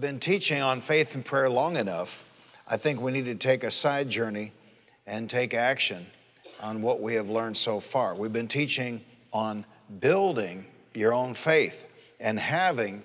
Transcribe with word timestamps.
I've 0.00 0.06
been 0.06 0.18
teaching 0.18 0.62
on 0.62 0.80
faith 0.80 1.14
and 1.14 1.22
prayer 1.22 1.50
long 1.50 1.76
enough. 1.76 2.24
I 2.66 2.78
think 2.78 3.02
we 3.02 3.12
need 3.12 3.26
to 3.26 3.34
take 3.34 3.64
a 3.64 3.70
side 3.70 4.08
journey 4.08 4.52
and 5.06 5.28
take 5.28 5.52
action 5.52 6.06
on 6.62 6.80
what 6.80 7.02
we 7.02 7.16
have 7.16 7.28
learned 7.28 7.58
so 7.58 7.80
far. 7.80 8.14
We've 8.14 8.32
been 8.32 8.48
teaching 8.48 9.02
on 9.30 9.66
building 10.00 10.64
your 10.94 11.12
own 11.12 11.34
faith 11.34 11.84
and 12.18 12.40
having 12.40 13.02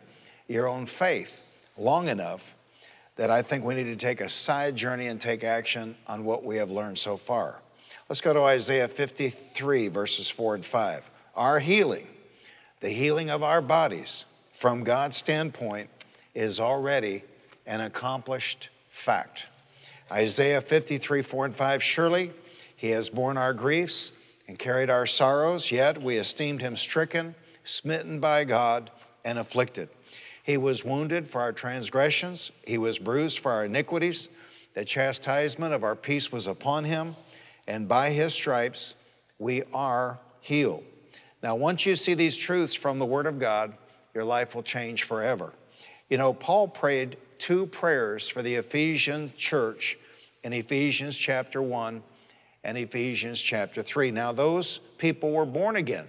your 0.48 0.70
own 0.70 0.86
faith 0.86 1.42
long 1.78 2.08
enough 2.08 2.56
that 3.18 3.30
I 3.30 3.42
think 3.42 3.66
we 3.66 3.76
need 3.76 3.92
to 3.92 3.98
take 3.98 4.22
a 4.22 4.30
side 4.30 4.78
journey 4.78 5.08
and 5.08 5.20
take 5.20 5.44
action 5.44 5.98
on 6.08 6.24
what 6.24 6.46
we 6.46 6.56
have 6.56 6.72
learned 6.72 6.98
so 6.98 7.18
far. 7.18 7.60
Let's 8.08 8.22
go 8.22 8.32
to 8.32 8.44
Isaiah 8.44 8.88
53, 8.88 9.90
verses 9.90 10.30
4 10.30 10.56
and 10.56 10.66
5. 10.66 11.12
Our 11.36 11.60
healing, 11.60 12.08
the 12.80 12.88
healing 12.88 13.32
of 13.32 13.44
our 13.44 13.62
bodies, 13.62 14.24
from 14.54 14.86
God's 14.86 15.18
standpoint, 15.18 15.90
is 16.36 16.60
already 16.60 17.24
an 17.66 17.82
accomplished 17.82 18.70
fact. 18.90 19.48
Isaiah 20.12 20.62
53, 20.62 21.24
4 21.24 21.46
and 21.46 21.56
5 21.56 21.82
Surely 21.82 22.32
he 22.76 22.90
has 22.92 23.10
borne 23.10 23.38
our 23.38 23.54
griefs 23.54 24.12
and 24.48 24.60
carried 24.60 24.90
our 24.90 25.08
sorrows, 25.08 25.72
yet 25.72 26.00
we 26.00 26.18
esteemed 26.18 26.62
him 26.62 26.76
stricken, 26.76 27.34
smitten 27.64 28.20
by 28.20 28.44
God, 28.44 28.92
and 29.24 29.40
afflicted. 29.40 29.90
He 30.44 30.58
was 30.58 30.86
wounded 30.86 31.28
for 31.28 31.42
our 31.42 31.52
transgressions, 31.52 32.52
he 32.68 32.78
was 32.78 33.00
bruised 33.00 33.40
for 33.40 33.52
our 33.52 33.66
iniquities. 33.66 34.30
The 34.76 34.86
chastisement 34.86 35.74
of 35.74 35.84
our 35.84 35.96
peace 35.96 36.32
was 36.32 36.48
upon 36.48 36.84
him, 36.84 37.16
and 37.66 37.88
by 37.88 38.12
his 38.12 38.34
stripes 38.34 38.96
we 39.40 39.64
are 39.74 40.20
healed. 40.42 40.84
Now, 41.42 41.56
once 41.56 41.86
you 41.86 41.96
see 41.96 42.14
these 42.14 42.36
truths 42.36 42.76
from 42.76 43.00
the 43.00 43.06
Word 43.06 43.26
of 43.26 43.40
God, 43.40 43.74
your 44.14 44.26
life 44.26 44.54
will 44.54 44.64
change 44.64 45.04
forever. 45.04 45.54
You 46.10 46.18
know, 46.18 46.34
Paul 46.34 46.68
prayed 46.68 47.18
two 47.40 47.66
prayers 47.66 48.30
for 48.30 48.42
the 48.42 48.56
Ephesian 48.56 49.34
church 49.36 49.98
in 50.44 50.54
Ephesians 50.54 51.18
chapter 51.18 51.62
1 51.62 52.04
and 52.64 52.78
Ephesians 52.78 53.42
chapter 53.42 53.82
3. 53.82 54.12
Now, 54.12 54.32
those 54.32 54.78
people 54.98 55.32
were 55.32 55.46
born 55.46 55.76
again, 55.78 56.08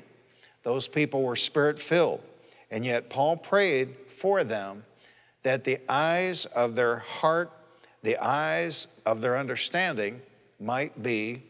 those 0.62 0.86
people 0.86 1.22
were 1.22 1.36
spirit 1.36 1.78
filled, 1.78 2.20
and 2.70 2.84
yet 2.84 3.08
Paul 3.08 3.36
prayed 3.36 3.96
for 4.08 4.44
them 4.44 4.84
that 5.42 5.64
the 5.64 5.78
eyes 5.88 6.44
of 6.46 6.74
their 6.74 6.98
heart, 6.98 7.50
the 8.02 8.18
eyes 8.18 8.88
of 9.06 9.20
their 9.20 9.38
understanding 9.38 10.20
might 10.60 11.02
be 11.02 11.42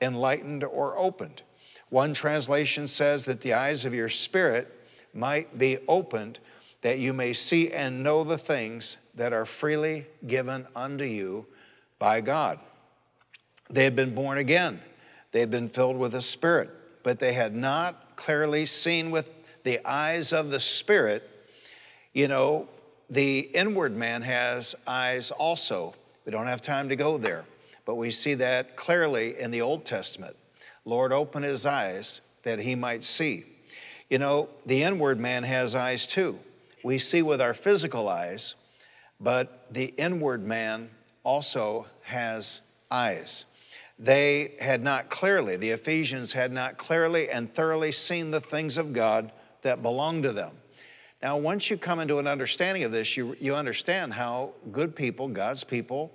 enlightened 0.00 0.64
or 0.64 0.96
opened. 0.96 1.42
One 1.90 2.14
translation 2.14 2.86
says 2.86 3.26
that 3.26 3.40
the 3.40 3.54
eyes 3.54 3.84
of 3.84 3.92
your 3.92 4.08
spirit 4.08 4.74
might 5.12 5.58
be 5.58 5.78
opened 5.88 6.38
that 6.82 6.98
you 6.98 7.12
may 7.12 7.32
see 7.32 7.70
and 7.70 8.02
know 8.02 8.24
the 8.24 8.38
things 8.38 8.96
that 9.14 9.32
are 9.32 9.44
freely 9.44 10.06
given 10.26 10.66
unto 10.74 11.04
you 11.04 11.46
by 11.98 12.20
God. 12.20 12.58
They 13.68 13.84
had 13.84 13.94
been 13.94 14.14
born 14.14 14.38
again, 14.38 14.80
they 15.32 15.40
had 15.40 15.50
been 15.50 15.68
filled 15.68 15.96
with 15.96 16.12
the 16.12 16.22
Spirit, 16.22 16.70
but 17.02 17.18
they 17.18 17.32
had 17.32 17.54
not 17.54 18.16
clearly 18.16 18.66
seen 18.66 19.10
with 19.10 19.28
the 19.62 19.84
eyes 19.86 20.32
of 20.32 20.50
the 20.50 20.60
Spirit. 20.60 21.28
You 22.12 22.28
know, 22.28 22.68
the 23.08 23.40
inward 23.40 23.96
man 23.96 24.22
has 24.22 24.74
eyes 24.86 25.30
also. 25.30 25.94
We 26.24 26.32
don't 26.32 26.46
have 26.46 26.62
time 26.62 26.88
to 26.88 26.96
go 26.96 27.18
there, 27.18 27.44
but 27.84 27.94
we 27.94 28.10
see 28.10 28.34
that 28.34 28.76
clearly 28.76 29.38
in 29.38 29.50
the 29.50 29.60
Old 29.60 29.84
Testament. 29.84 30.36
Lord, 30.84 31.12
open 31.12 31.42
his 31.42 31.66
eyes 31.66 32.20
that 32.42 32.58
he 32.58 32.74
might 32.74 33.04
see. 33.04 33.44
You 34.08 34.18
know, 34.18 34.48
the 34.66 34.82
inward 34.82 35.20
man 35.20 35.44
has 35.44 35.74
eyes 35.74 36.06
too. 36.06 36.38
We 36.82 36.98
see 36.98 37.22
with 37.22 37.40
our 37.40 37.54
physical 37.54 38.08
eyes, 38.08 38.54
but 39.20 39.66
the 39.70 39.94
inward 39.96 40.44
man 40.44 40.90
also 41.24 41.86
has 42.02 42.60
eyes. 42.90 43.44
They 43.98 44.54
had 44.60 44.82
not 44.82 45.10
clearly, 45.10 45.56
the 45.56 45.70
Ephesians 45.70 46.32
had 46.32 46.52
not 46.52 46.78
clearly 46.78 47.28
and 47.28 47.52
thoroughly 47.54 47.92
seen 47.92 48.30
the 48.30 48.40
things 48.40 48.78
of 48.78 48.92
God 48.94 49.30
that 49.62 49.82
belong 49.82 50.22
to 50.22 50.32
them. 50.32 50.52
Now, 51.22 51.36
once 51.36 51.68
you 51.68 51.76
come 51.76 52.00
into 52.00 52.18
an 52.18 52.26
understanding 52.26 52.82
of 52.84 52.92
this, 52.92 53.14
you, 53.14 53.36
you 53.38 53.54
understand 53.54 54.14
how 54.14 54.52
good 54.72 54.96
people, 54.96 55.28
God's 55.28 55.64
people, 55.64 56.10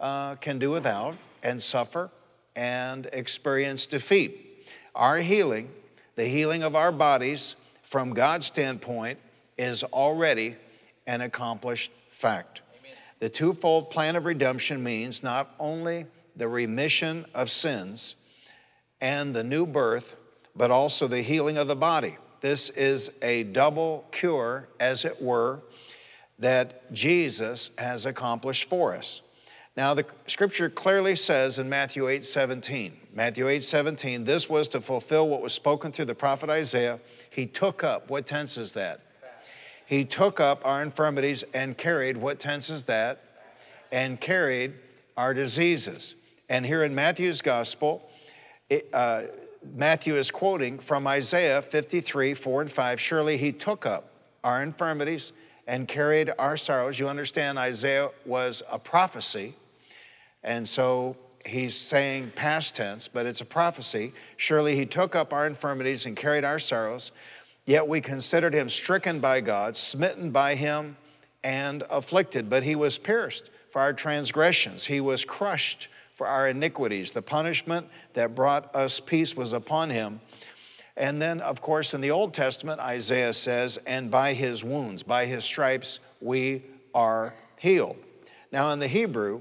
uh, 0.00 0.34
can 0.36 0.58
do 0.58 0.72
without 0.72 1.16
and 1.44 1.62
suffer 1.62 2.10
and 2.56 3.08
experience 3.12 3.86
defeat. 3.86 4.66
Our 4.96 5.18
healing, 5.18 5.70
the 6.16 6.26
healing 6.26 6.64
of 6.64 6.74
our 6.74 6.90
bodies 6.90 7.54
from 7.82 8.14
God's 8.14 8.46
standpoint, 8.46 9.20
is 9.62 9.84
already 9.84 10.56
an 11.06 11.20
accomplished 11.20 11.92
fact. 12.10 12.62
Amen. 12.80 12.96
The 13.20 13.28
twofold 13.28 13.90
plan 13.90 14.16
of 14.16 14.24
redemption 14.24 14.82
means 14.82 15.22
not 15.22 15.54
only 15.60 16.06
the 16.34 16.48
remission 16.48 17.24
of 17.32 17.48
sins 17.48 18.16
and 19.00 19.32
the 19.32 19.44
new 19.44 19.64
birth, 19.64 20.16
but 20.56 20.72
also 20.72 21.06
the 21.06 21.22
healing 21.22 21.58
of 21.58 21.68
the 21.68 21.76
body. 21.76 22.16
This 22.40 22.70
is 22.70 23.12
a 23.22 23.44
double 23.44 24.04
cure, 24.10 24.68
as 24.80 25.04
it 25.04 25.22
were, 25.22 25.60
that 26.40 26.92
Jesus 26.92 27.70
has 27.78 28.04
accomplished 28.04 28.68
for 28.68 28.94
us. 28.94 29.22
Now, 29.76 29.94
the 29.94 30.04
scripture 30.26 30.68
clearly 30.68 31.14
says 31.14 31.60
in 31.60 31.68
Matthew 31.68 32.08
8 32.08 32.24
17, 32.24 32.96
Matthew 33.14 33.46
8 33.46 33.62
17, 33.62 34.24
this 34.24 34.48
was 34.48 34.66
to 34.68 34.80
fulfill 34.80 35.28
what 35.28 35.40
was 35.40 35.52
spoken 35.52 35.92
through 35.92 36.06
the 36.06 36.16
prophet 36.16 36.50
Isaiah. 36.50 36.98
He 37.30 37.46
took 37.46 37.84
up, 37.84 38.10
what 38.10 38.26
tense 38.26 38.58
is 38.58 38.72
that? 38.72 39.00
He 39.92 40.06
took 40.06 40.40
up 40.40 40.64
our 40.64 40.80
infirmities 40.80 41.44
and 41.52 41.76
carried, 41.76 42.16
what 42.16 42.38
tense 42.38 42.70
is 42.70 42.84
that? 42.84 43.22
And 43.92 44.18
carried 44.18 44.72
our 45.18 45.34
diseases. 45.34 46.14
And 46.48 46.64
here 46.64 46.82
in 46.82 46.94
Matthew's 46.94 47.42
gospel, 47.42 48.08
it, 48.70 48.88
uh, 48.94 49.24
Matthew 49.74 50.16
is 50.16 50.30
quoting 50.30 50.78
from 50.78 51.06
Isaiah 51.06 51.60
53, 51.60 52.32
4 52.32 52.62
and 52.62 52.72
5. 52.72 52.98
Surely 52.98 53.36
he 53.36 53.52
took 53.52 53.84
up 53.84 54.08
our 54.42 54.62
infirmities 54.62 55.32
and 55.66 55.86
carried 55.86 56.32
our 56.38 56.56
sorrows. 56.56 56.98
You 56.98 57.08
understand, 57.10 57.58
Isaiah 57.58 58.08
was 58.24 58.62
a 58.70 58.78
prophecy. 58.78 59.52
And 60.42 60.66
so 60.66 61.18
he's 61.44 61.76
saying 61.76 62.32
past 62.34 62.76
tense, 62.76 63.08
but 63.08 63.26
it's 63.26 63.42
a 63.42 63.44
prophecy. 63.44 64.14
Surely 64.38 64.74
he 64.74 64.86
took 64.86 65.14
up 65.14 65.34
our 65.34 65.46
infirmities 65.46 66.06
and 66.06 66.16
carried 66.16 66.44
our 66.44 66.58
sorrows. 66.58 67.12
Yet 67.64 67.86
we 67.86 68.00
considered 68.00 68.54
him 68.54 68.68
stricken 68.68 69.20
by 69.20 69.40
God, 69.40 69.76
smitten 69.76 70.30
by 70.30 70.54
him, 70.54 70.96
and 71.44 71.82
afflicted. 71.90 72.50
But 72.50 72.62
he 72.62 72.74
was 72.74 72.98
pierced 72.98 73.50
for 73.70 73.80
our 73.80 73.92
transgressions, 73.92 74.84
he 74.84 75.00
was 75.00 75.24
crushed 75.24 75.88
for 76.12 76.26
our 76.26 76.48
iniquities. 76.48 77.12
The 77.12 77.22
punishment 77.22 77.88
that 78.12 78.34
brought 78.34 78.74
us 78.76 79.00
peace 79.00 79.34
was 79.34 79.54
upon 79.54 79.88
him. 79.88 80.20
And 80.96 81.22
then, 81.22 81.40
of 81.40 81.62
course, 81.62 81.94
in 81.94 82.02
the 82.02 82.10
Old 82.10 82.34
Testament, 82.34 82.80
Isaiah 82.80 83.32
says, 83.32 83.78
and 83.86 84.10
by 84.10 84.34
his 84.34 84.62
wounds, 84.62 85.02
by 85.02 85.24
his 85.24 85.42
stripes, 85.42 86.00
we 86.20 86.64
are 86.94 87.32
healed. 87.56 87.96
Now, 88.52 88.70
in 88.72 88.78
the 88.78 88.88
Hebrew, 88.88 89.40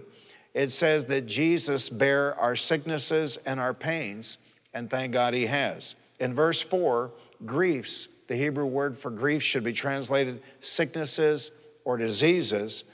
it 0.54 0.70
says 0.70 1.06
that 1.08 1.26
Jesus 1.26 1.90
bare 1.90 2.40
our 2.40 2.56
sicknesses 2.56 3.38
and 3.46 3.60
our 3.60 3.74
pains, 3.74 4.38
and 4.74 4.90
thank 4.90 5.12
God 5.12 5.34
he 5.34 5.46
has. 5.48 5.96
In 6.22 6.34
verse 6.34 6.62
4, 6.62 7.12
griefs, 7.46 8.08
the 8.32 8.38
Hebrew 8.38 8.66
word 8.66 8.98
for 8.98 9.12
grief 9.12 9.44
should 9.44 9.66
be 9.66 9.74
translated 9.74 10.42
sicknesses 10.62 11.52
or 11.84 11.98
diseases, 11.98 12.86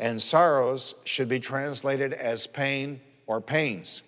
and 0.00 0.20
sorrows 0.20 0.96
should 1.04 1.28
be 1.28 1.38
translated 1.38 2.12
as 2.12 2.48
pain 2.48 3.00
or 3.28 3.40
pains. 3.40 4.02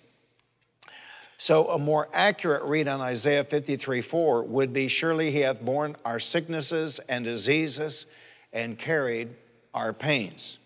So, 1.37 1.69
a 1.69 1.79
more 1.79 2.09
accurate 2.11 2.63
read 2.63 2.89
on 2.89 2.99
Isaiah 2.99 3.45
53 3.45 4.01
4 4.01 4.43
would 4.43 4.73
be 4.73 4.89
Surely 4.89 5.31
he 5.31 5.39
hath 5.39 5.61
borne 5.61 5.95
our 6.03 6.19
sicknesses 6.19 6.99
and 7.07 7.23
diseases 7.23 8.05
and 8.51 8.77
carried 8.77 9.29
our 9.73 9.93
pains. 9.93 10.59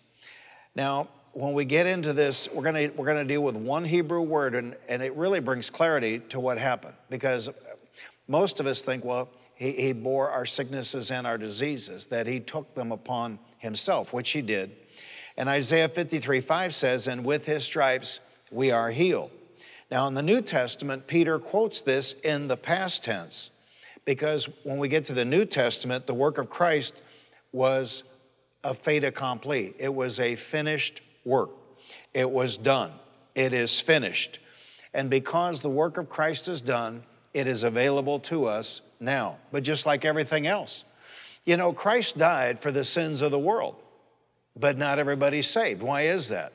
Now, 0.74 1.10
when 1.34 1.54
we 1.54 1.64
get 1.64 1.86
into 1.86 2.12
this, 2.12 2.50
we're 2.52 2.72
to 2.72 2.88
we're 2.96 3.06
gonna 3.06 3.24
deal 3.24 3.44
with 3.44 3.56
one 3.56 3.86
Hebrew 3.86 4.22
word, 4.22 4.56
and, 4.56 4.76
and 4.90 5.04
it 5.04 5.14
really 5.16 5.42
brings 5.42 5.70
clarity 5.70 6.18
to 6.30 6.40
what 6.40 6.58
happened 6.58 6.96
because 7.08 7.52
most 8.28 8.60
of 8.60 8.66
us 8.66 8.82
think, 8.82 9.06
well, 9.06 9.30
he, 9.58 9.72
he 9.72 9.92
bore 9.92 10.30
our 10.30 10.46
sicknesses 10.46 11.12
and 11.12 11.28
our 11.28 11.38
diseases, 11.38 12.08
that 12.08 12.28
he 12.28 12.40
took 12.40 12.74
them 12.76 12.92
upon 12.92 13.40
himself, 13.58 14.14
which 14.14 14.32
he 14.32 14.42
did. 14.42 14.72
And 15.36 15.50
Isaiah 15.50 15.90
53 15.90 16.42
5 16.42 16.74
says, 16.74 17.08
And 17.08 17.26
with 17.26 17.46
his 17.46 17.64
stripes 17.64 18.20
we 18.52 18.72
are 18.72 18.92
healed. 18.92 19.32
Now, 19.90 20.08
in 20.08 20.14
the 20.14 20.22
New 20.22 20.42
Testament, 20.42 21.08
Peter 21.08 21.40
quotes 21.40 21.82
this 21.82 22.14
in 22.24 22.48
the 22.48 22.58
past 22.58 23.04
tense 23.04 23.52
because 24.06 24.48
when 24.64 24.78
we 24.78 24.88
get 24.88 25.06
to 25.06 25.14
the 25.14 25.26
New 25.26 25.46
Testament, 25.46 26.08
the 26.08 26.14
work 26.14 26.38
of 26.38 26.50
Christ 26.50 27.02
was 27.52 28.04
a 28.64 28.74
fait 28.74 29.04
accompli. 29.04 29.74
It 29.80 29.94
was 29.94 30.20
a 30.20 30.36
finished 30.36 31.02
work. 31.26 31.50
It 32.14 32.30
was 32.30 32.58
done. 32.58 32.92
It 33.36 33.54
is 33.54 33.80
finished. 33.80 34.40
And 34.94 35.10
because 35.10 35.62
the 35.62 35.70
work 35.70 35.98
of 35.98 36.10
Christ 36.10 36.48
is 36.48 36.62
done, 36.62 37.04
it 37.34 37.48
is 37.48 37.64
available 37.64 38.20
to 38.22 38.46
us 38.46 38.82
now. 39.00 39.38
But 39.52 39.64
just 39.64 39.86
like 39.86 40.06
everything 40.06 40.48
else, 40.48 40.84
you 41.46 41.58
know, 41.58 41.72
Christ 41.74 42.18
died 42.18 42.60
for 42.60 42.72
the 42.72 42.84
sins 42.84 43.22
of 43.22 43.32
the 43.32 43.40
world. 43.40 43.76
but 44.60 44.78
not 44.78 44.98
everybody's 44.98 45.48
saved. 45.48 45.84
Why 45.84 46.04
is 46.04 46.30
that? 46.30 46.52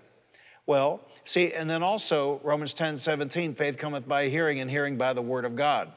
Well, 0.66 1.00
see, 1.24 1.52
and 1.52 1.70
then 1.70 1.82
also 1.82 2.40
Romans 2.42 2.74
10 2.74 2.96
17, 2.96 3.54
faith 3.54 3.78
cometh 3.78 4.08
by 4.08 4.28
hearing, 4.28 4.60
and 4.60 4.70
hearing 4.70 4.96
by 4.96 5.12
the 5.12 5.22
word 5.22 5.44
of 5.44 5.54
God. 5.54 5.92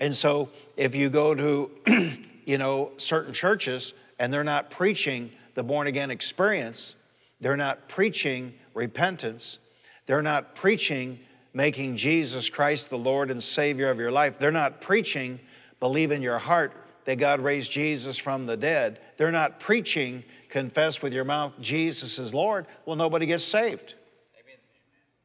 And 0.00 0.14
so 0.14 0.48
if 0.76 0.94
you 0.94 1.10
go 1.10 1.34
to, 1.34 1.70
you 2.46 2.58
know, 2.58 2.92
certain 2.96 3.32
churches 3.32 3.94
and 4.18 4.32
they're 4.32 4.44
not 4.44 4.70
preaching 4.70 5.30
the 5.54 5.62
born 5.62 5.86
again 5.86 6.10
experience, 6.10 6.94
they're 7.40 7.56
not 7.56 7.88
preaching 7.88 8.54
repentance, 8.74 9.58
they're 10.06 10.22
not 10.22 10.54
preaching 10.54 11.18
making 11.52 11.96
Jesus 11.96 12.48
Christ 12.48 12.90
the 12.90 12.98
Lord 12.98 13.30
and 13.30 13.42
Savior 13.42 13.90
of 13.90 13.98
your 13.98 14.12
life, 14.12 14.38
they're 14.38 14.50
not 14.52 14.80
preaching 14.80 15.40
believe 15.80 16.12
in 16.12 16.22
your 16.22 16.38
heart 16.38 16.72
that 17.06 17.16
God 17.16 17.40
raised 17.40 17.72
Jesus 17.72 18.18
from 18.18 18.46
the 18.46 18.56
dead. 18.56 19.00
They're 19.16 19.32
not 19.32 19.58
preaching, 19.58 20.22
confess 20.50 21.02
with 21.02 21.12
your 21.12 21.24
mouth 21.24 21.54
Jesus 21.60 22.18
is 22.18 22.32
Lord. 22.32 22.66
Well, 22.84 22.96
nobody 22.96 23.26
gets 23.26 23.42
saved. 23.42 23.94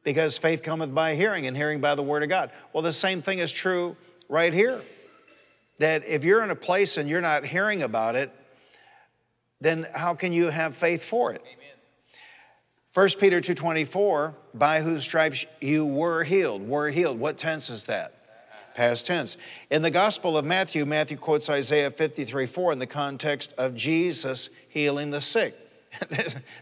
Because 0.02 0.38
faith 0.38 0.62
cometh 0.62 0.94
by 0.94 1.14
hearing, 1.14 1.46
and 1.46 1.56
hearing 1.56 1.80
by 1.80 1.94
the 1.94 2.02
word 2.02 2.22
of 2.22 2.28
God. 2.28 2.50
Well, 2.72 2.82
the 2.82 2.92
same 2.92 3.22
thing 3.22 3.40
is 3.40 3.52
true 3.52 3.96
right 4.28 4.52
here. 4.52 4.80
That 5.78 6.06
if 6.06 6.24
you're 6.24 6.42
in 6.42 6.50
a 6.50 6.56
place 6.56 6.96
and 6.96 7.08
you're 7.08 7.20
not 7.20 7.44
hearing 7.44 7.82
about 7.82 8.16
it, 8.16 8.32
then 9.60 9.86
how 9.94 10.14
can 10.14 10.32
you 10.32 10.46
have 10.46 10.74
faith 10.74 11.02
for 11.02 11.32
it? 11.32 11.42
Amen. 11.42 11.75
1 12.96 13.18
Peter 13.18 13.42
2:24, 13.42 14.34
by 14.54 14.80
whose 14.80 15.04
stripes 15.04 15.44
you 15.60 15.84
were 15.84 16.24
healed. 16.24 16.66
Were 16.66 16.88
healed. 16.88 17.20
What 17.20 17.36
tense 17.36 17.68
is 17.68 17.84
that? 17.84 18.14
Past 18.74 19.04
tense. 19.04 19.36
In 19.68 19.82
the 19.82 19.90
Gospel 19.90 20.38
of 20.38 20.46
Matthew, 20.46 20.86
Matthew 20.86 21.18
quotes 21.18 21.50
Isaiah 21.50 21.90
53:4 21.90 22.72
in 22.72 22.78
the 22.78 22.86
context 22.86 23.52
of 23.58 23.74
Jesus 23.74 24.48
healing 24.70 25.10
the 25.10 25.20
sick. 25.20 25.54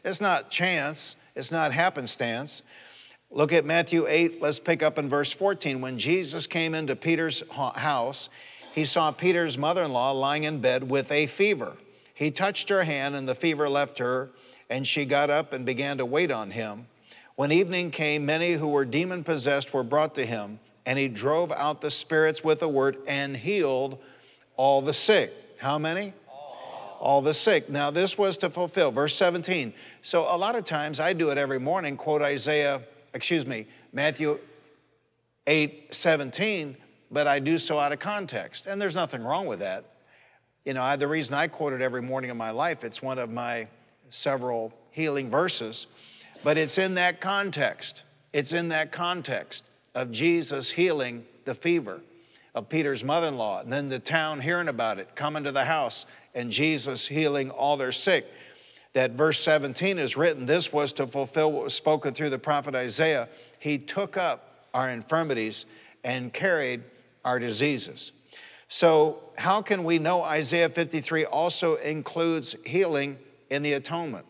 It's 0.04 0.20
not 0.20 0.50
chance, 0.50 1.14
it's 1.36 1.52
not 1.52 1.72
happenstance. 1.72 2.62
Look 3.31 3.52
at 3.52 3.64
Matthew 3.64 4.08
8, 4.08 4.42
let's 4.42 4.58
pick 4.58 4.82
up 4.82 4.98
in 4.98 5.08
verse 5.08 5.31
14. 5.31 5.81
When 5.81 5.98
Jesus 5.98 6.48
came 6.48 6.75
into 6.75 6.96
Peter's 6.96 7.44
house, 7.52 8.28
he 8.75 8.84
saw 8.84 9.12
Peter's 9.12 9.56
mother 9.56 9.84
in 9.84 9.92
law 9.92 10.10
lying 10.10 10.42
in 10.42 10.60
bed 10.60 10.90
with 10.90 11.12
a 11.12 11.28
fever. 11.28 11.76
He 12.12 12.32
touched 12.32 12.70
her 12.70 12.82
hand, 12.82 13.14
and 13.14 13.28
the 13.28 13.36
fever 13.36 13.69
left 13.69 13.98
her, 13.98 14.31
and 14.75 14.85
she 14.88 15.05
got 15.05 15.31
up 15.31 15.53
and 15.53 15.65
began 15.65 15.99
to 15.99 16.05
wait 16.05 16.32
on 16.32 16.50
him. 16.50 16.88
When 17.37 17.53
evening 17.53 17.93
came, 17.93 18.26
many 18.26 18.55
who 18.55 18.67
were 18.67 18.85
demon 18.85 19.23
possessed 19.23 19.73
were 19.73 19.85
brought 19.85 20.17
to 20.17 20.26
him 20.26 20.59
and 20.85 20.99
he 20.99 21.06
drove 21.06 21.53
out 21.53 21.81
the 21.81 21.93
spirits 21.93 22.43
with 22.43 22.61
a 22.61 22.67
word 22.67 22.97
and 23.06 23.37
healed 23.37 23.99
all 24.56 24.82
the 24.82 24.93
sick. 24.93 25.32
How 25.59 25.79
many? 25.79 26.12
All. 26.99 27.23
the 27.23 27.35
sick. 27.35 27.71
Now, 27.71 27.93
this 27.93 28.19
was 28.19 28.37
to 28.38 28.50
fulfill, 28.50 28.91
verse 28.91 29.15
17. 29.15 29.73
So, 30.03 30.23
a 30.23 30.37
lot 30.37 30.56
of 30.56 30.65
times 30.65 30.99
I 30.99 31.12
do 31.12 31.31
it 31.31 31.38
every 31.38 31.61
morning, 31.61 31.97
quote 31.97 32.23
Isaiah, 32.23 32.82
excuse 33.12 33.47
me, 33.47 33.69
Matthew 33.93 34.41
8 35.47 35.94
17, 35.94 36.77
but 37.12 37.29
I 37.29 37.38
do 37.38 37.59
so 37.59 37.79
out 37.79 37.93
of 37.93 38.00
context. 38.00 38.67
And 38.67 38.82
there's 38.82 38.97
nothing 38.97 39.23
wrong 39.23 39.47
with 39.47 39.61
that. 39.61 39.85
You 40.65 40.75
know, 40.75 40.82
I, 40.82 40.97
the 40.97 41.06
reason 41.06 41.35
I 41.37 41.47
quote 41.47 41.75
it 41.75 41.81
every 41.81 42.03
morning 42.03 42.31
in 42.31 42.37
my 42.37 42.50
life, 42.50 42.82
it's 42.82 43.00
one 43.00 43.20
of 43.20 43.31
my 43.31 43.69
several 44.14 44.72
healing 44.90 45.28
verses, 45.31 45.87
but 46.44 46.56
it's 46.56 46.78
in 46.78 46.94
that 46.94 47.20
context. 47.20 48.05
It's 48.32 48.52
in 48.52 48.69
that 48.69 48.93
context 48.93 49.64
of 49.94 50.12
Jesus 50.12 50.70
healing 50.70 51.25
the 51.44 51.55
fever 51.55 52.00
of 52.55 52.69
Peter's 52.69 53.02
mother 53.02 53.26
in 53.26 53.37
law, 53.37 53.61
and 53.61 53.72
then 53.72 53.88
the 53.88 53.99
town 53.99 54.40
hearing 54.40 54.69
about 54.69 54.99
it, 54.99 55.16
coming 55.16 55.43
to 55.44 55.52
the 55.52 55.64
house, 55.64 56.06
and 56.34 56.50
Jesus 56.50 57.06
healing 57.06 57.50
all 57.50 57.76
their 57.76 57.93
sick. 57.93 58.26
That 58.93 59.12
verse 59.12 59.40
17 59.40 59.99
is 59.99 60.17
written, 60.17 60.46
this 60.46 60.72
was 60.72 60.93
to 60.94 61.06
fulfill 61.08 61.50
what 61.50 61.64
was 61.64 61.75
spoken 61.75 62.14
through 62.14 62.31
the 62.31 62.38
prophet 62.38 62.76
Isaiah. 62.76 63.28
He 63.58 63.78
took 63.78 64.17
up 64.17 64.69
our 64.72 64.88
infirmities 64.90 65.67
and 66.05 66.32
carried 66.32 66.82
our 67.25 67.40
diseases. 67.40 68.12
So, 68.69 69.19
how 69.37 69.62
can 69.62 69.82
we 69.82 69.99
know 69.99 70.22
Isaiah 70.22 70.69
53 70.69 71.25
also 71.25 71.75
includes 71.76 72.55
healing 72.64 73.19
in 73.50 73.62
the 73.62 73.75
atonement? 73.75 74.26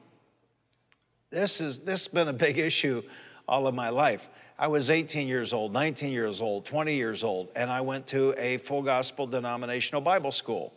This, 1.31 1.61
is, 1.61 1.81
this 1.81 2.05
has 2.05 2.09
been 2.09 2.29
a 2.29 2.33
big 2.33 2.59
issue 2.59 3.03
all 3.49 3.67
of 3.67 3.75
my 3.75 3.89
life. 3.89 4.29
I 4.59 4.69
was 4.69 4.89
18 4.89 5.27
years 5.27 5.53
old, 5.53 5.73
19 5.73 6.13
years 6.13 6.41
old, 6.41 6.65
20 6.65 6.95
years 6.95 7.25
old, 7.25 7.49
and 7.57 7.71
I 7.71 7.81
went 7.81 8.07
to 8.09 8.35
a 8.39 8.59
full 8.59 8.83
gospel 8.83 9.27
denominational 9.27 10.01
Bible 10.01 10.31
school. 10.31 10.73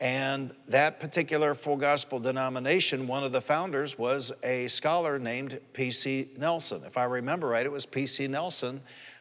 And 0.00 0.54
that 0.68 1.00
particular 1.00 1.54
full 1.54 1.76
gospel 1.76 2.18
denomination, 2.18 3.06
one 3.06 3.22
of 3.22 3.32
the 3.32 3.40
founders 3.40 3.98
was 3.98 4.32
a 4.42 4.66
scholar 4.68 5.18
named 5.18 5.60
P.C. 5.74 6.30
Nelson. 6.38 6.82
If 6.86 6.96
I 6.96 7.04
remember 7.04 7.48
right, 7.48 7.64
it 7.64 7.72
was 7.72 7.84
P.C. 7.84 8.26
Nelson 8.26 8.80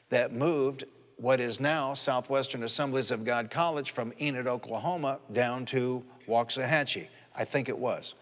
that 0.09 0.33
moved 0.33 0.85
what 1.17 1.41
is 1.41 1.59
now 1.59 1.93
Southwestern 1.93 2.63
Assemblies 2.63 3.11
of 3.11 3.25
God 3.25 3.51
College 3.51 3.91
from 3.91 4.13
Enid, 4.21 4.47
Oklahoma, 4.47 5.19
down 5.33 5.65
to 5.65 6.03
Waxahachie. 6.27 7.07
I 7.35 7.43
think 7.43 7.67
it 7.67 7.77
was. 7.77 8.13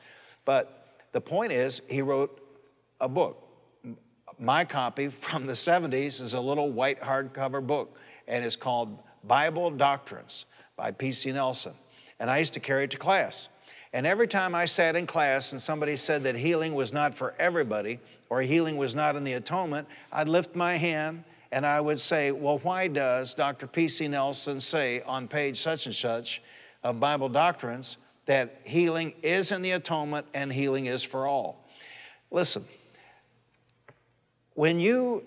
But 0.47 1.03
the 1.11 1.21
point 1.21 1.51
is, 1.51 1.83
he 1.87 2.01
wrote 2.01 2.41
a 2.99 3.07
book 3.07 3.47
my 4.39 4.65
copy 4.65 5.09
from 5.09 5.45
the 5.45 5.53
70s 5.53 6.21
is 6.21 6.33
a 6.33 6.39
little 6.39 6.71
white 6.71 7.01
hardcover 7.01 7.65
book, 7.65 7.97
and 8.27 8.45
it's 8.45 8.55
called 8.55 8.99
Bible 9.23 9.71
Doctrines 9.71 10.45
by 10.75 10.91
P.C. 10.91 11.31
Nelson. 11.31 11.73
And 12.19 12.29
I 12.29 12.37
used 12.37 12.53
to 12.53 12.59
carry 12.59 12.83
it 12.83 12.91
to 12.91 12.97
class. 12.97 13.49
And 13.93 14.05
every 14.05 14.27
time 14.27 14.53
I 14.53 14.65
sat 14.65 14.95
in 14.95 15.07
class 15.07 15.53
and 15.53 15.61
somebody 15.61 15.95
said 15.95 16.23
that 16.25 16.35
healing 16.35 16.75
was 16.75 16.93
not 16.93 17.15
for 17.15 17.33
everybody 17.39 17.99
or 18.29 18.41
healing 18.41 18.77
was 18.77 18.95
not 18.95 19.15
in 19.15 19.23
the 19.23 19.33
atonement, 19.33 19.87
I'd 20.11 20.27
lift 20.27 20.55
my 20.55 20.75
hand 20.75 21.23
and 21.51 21.65
I 21.65 21.79
would 21.79 21.99
say, 21.99 22.31
Well, 22.31 22.59
why 22.59 22.89
does 22.89 23.33
Dr. 23.33 23.65
P.C. 23.65 24.07
Nelson 24.07 24.59
say 24.59 25.01
on 25.01 25.27
page 25.27 25.59
such 25.59 25.85
and 25.85 25.95
such 25.95 26.41
of 26.83 26.99
Bible 26.99 27.29
Doctrines 27.29 27.97
that 28.27 28.61
healing 28.63 29.13
is 29.23 29.51
in 29.51 29.61
the 29.61 29.71
atonement 29.71 30.27
and 30.33 30.53
healing 30.53 30.85
is 30.85 31.03
for 31.03 31.27
all? 31.27 31.67
Listen, 32.31 32.63
when 34.53 34.79
you 34.79 35.23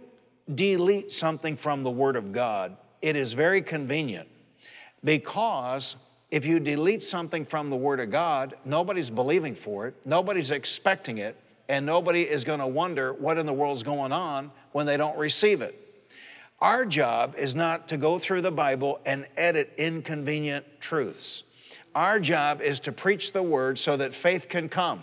delete 0.55 1.13
something 1.13 1.57
from 1.57 1.83
the 1.83 1.91
Word 1.91 2.17
of 2.17 2.33
God, 2.33 2.77
it 3.03 3.17
is 3.17 3.33
very 3.33 3.63
convenient 3.63 4.29
because 5.03 5.97
if 6.31 6.47
you 6.47 6.61
delete 6.61 7.03
something 7.03 7.45
from 7.45 7.71
the 7.71 7.77
Word 7.77 8.01
of 8.01 8.11
God, 8.11 8.55
nobody's 8.65 9.11
believing 9.11 9.55
for 9.55 9.89
it, 9.89 9.95
nobody's 10.05 10.51
expecting 10.51 11.19
it, 11.19 11.37
and 11.69 11.87
nobody 11.87 12.23
is 12.23 12.45
going 12.45 12.61
to 12.61 12.67
wonder 12.67 13.13
what 13.13 13.39
in 13.39 13.47
the 13.47 13.53
world's 13.53 13.83
going 13.83 14.13
on 14.13 14.51
when 14.73 14.87
they 14.87 14.97
don't 14.97 15.17
receive 15.17 15.63
it. 15.63 15.77
Our 16.61 16.85
job 16.85 17.37
is 17.39 17.57
not 17.57 17.89
to 17.89 17.97
go 17.97 18.19
through 18.19 18.43
the 18.43 18.51
Bible 18.51 19.01
and 19.07 19.27
edit 19.37 19.73
inconvenient 19.79 20.67
truths. 20.81 21.45
Our 21.95 22.21
job 22.21 22.61
is 22.61 22.81
to 22.81 22.93
preach 22.93 23.33
the 23.33 23.43
Word 23.43 23.79
so 23.79 23.97
that 23.97 24.15
faith 24.15 24.49
can 24.49 24.69
come. 24.69 25.03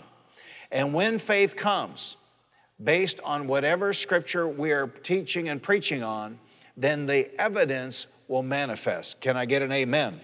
And 0.70 0.94
when 0.94 1.18
faith 1.18 1.56
comes, 1.56 2.16
based 2.82 3.20
on 3.24 3.46
whatever 3.46 3.92
scripture 3.92 4.46
we're 4.46 4.86
teaching 4.86 5.48
and 5.48 5.62
preaching 5.62 6.02
on, 6.02 6.38
then 6.76 7.06
the 7.06 7.28
evidence 7.40 8.06
will 8.28 8.42
manifest. 8.42 9.20
Can 9.20 9.36
I 9.36 9.46
get 9.46 9.62
an 9.62 9.72
amen? 9.72 10.14
amen? 10.14 10.22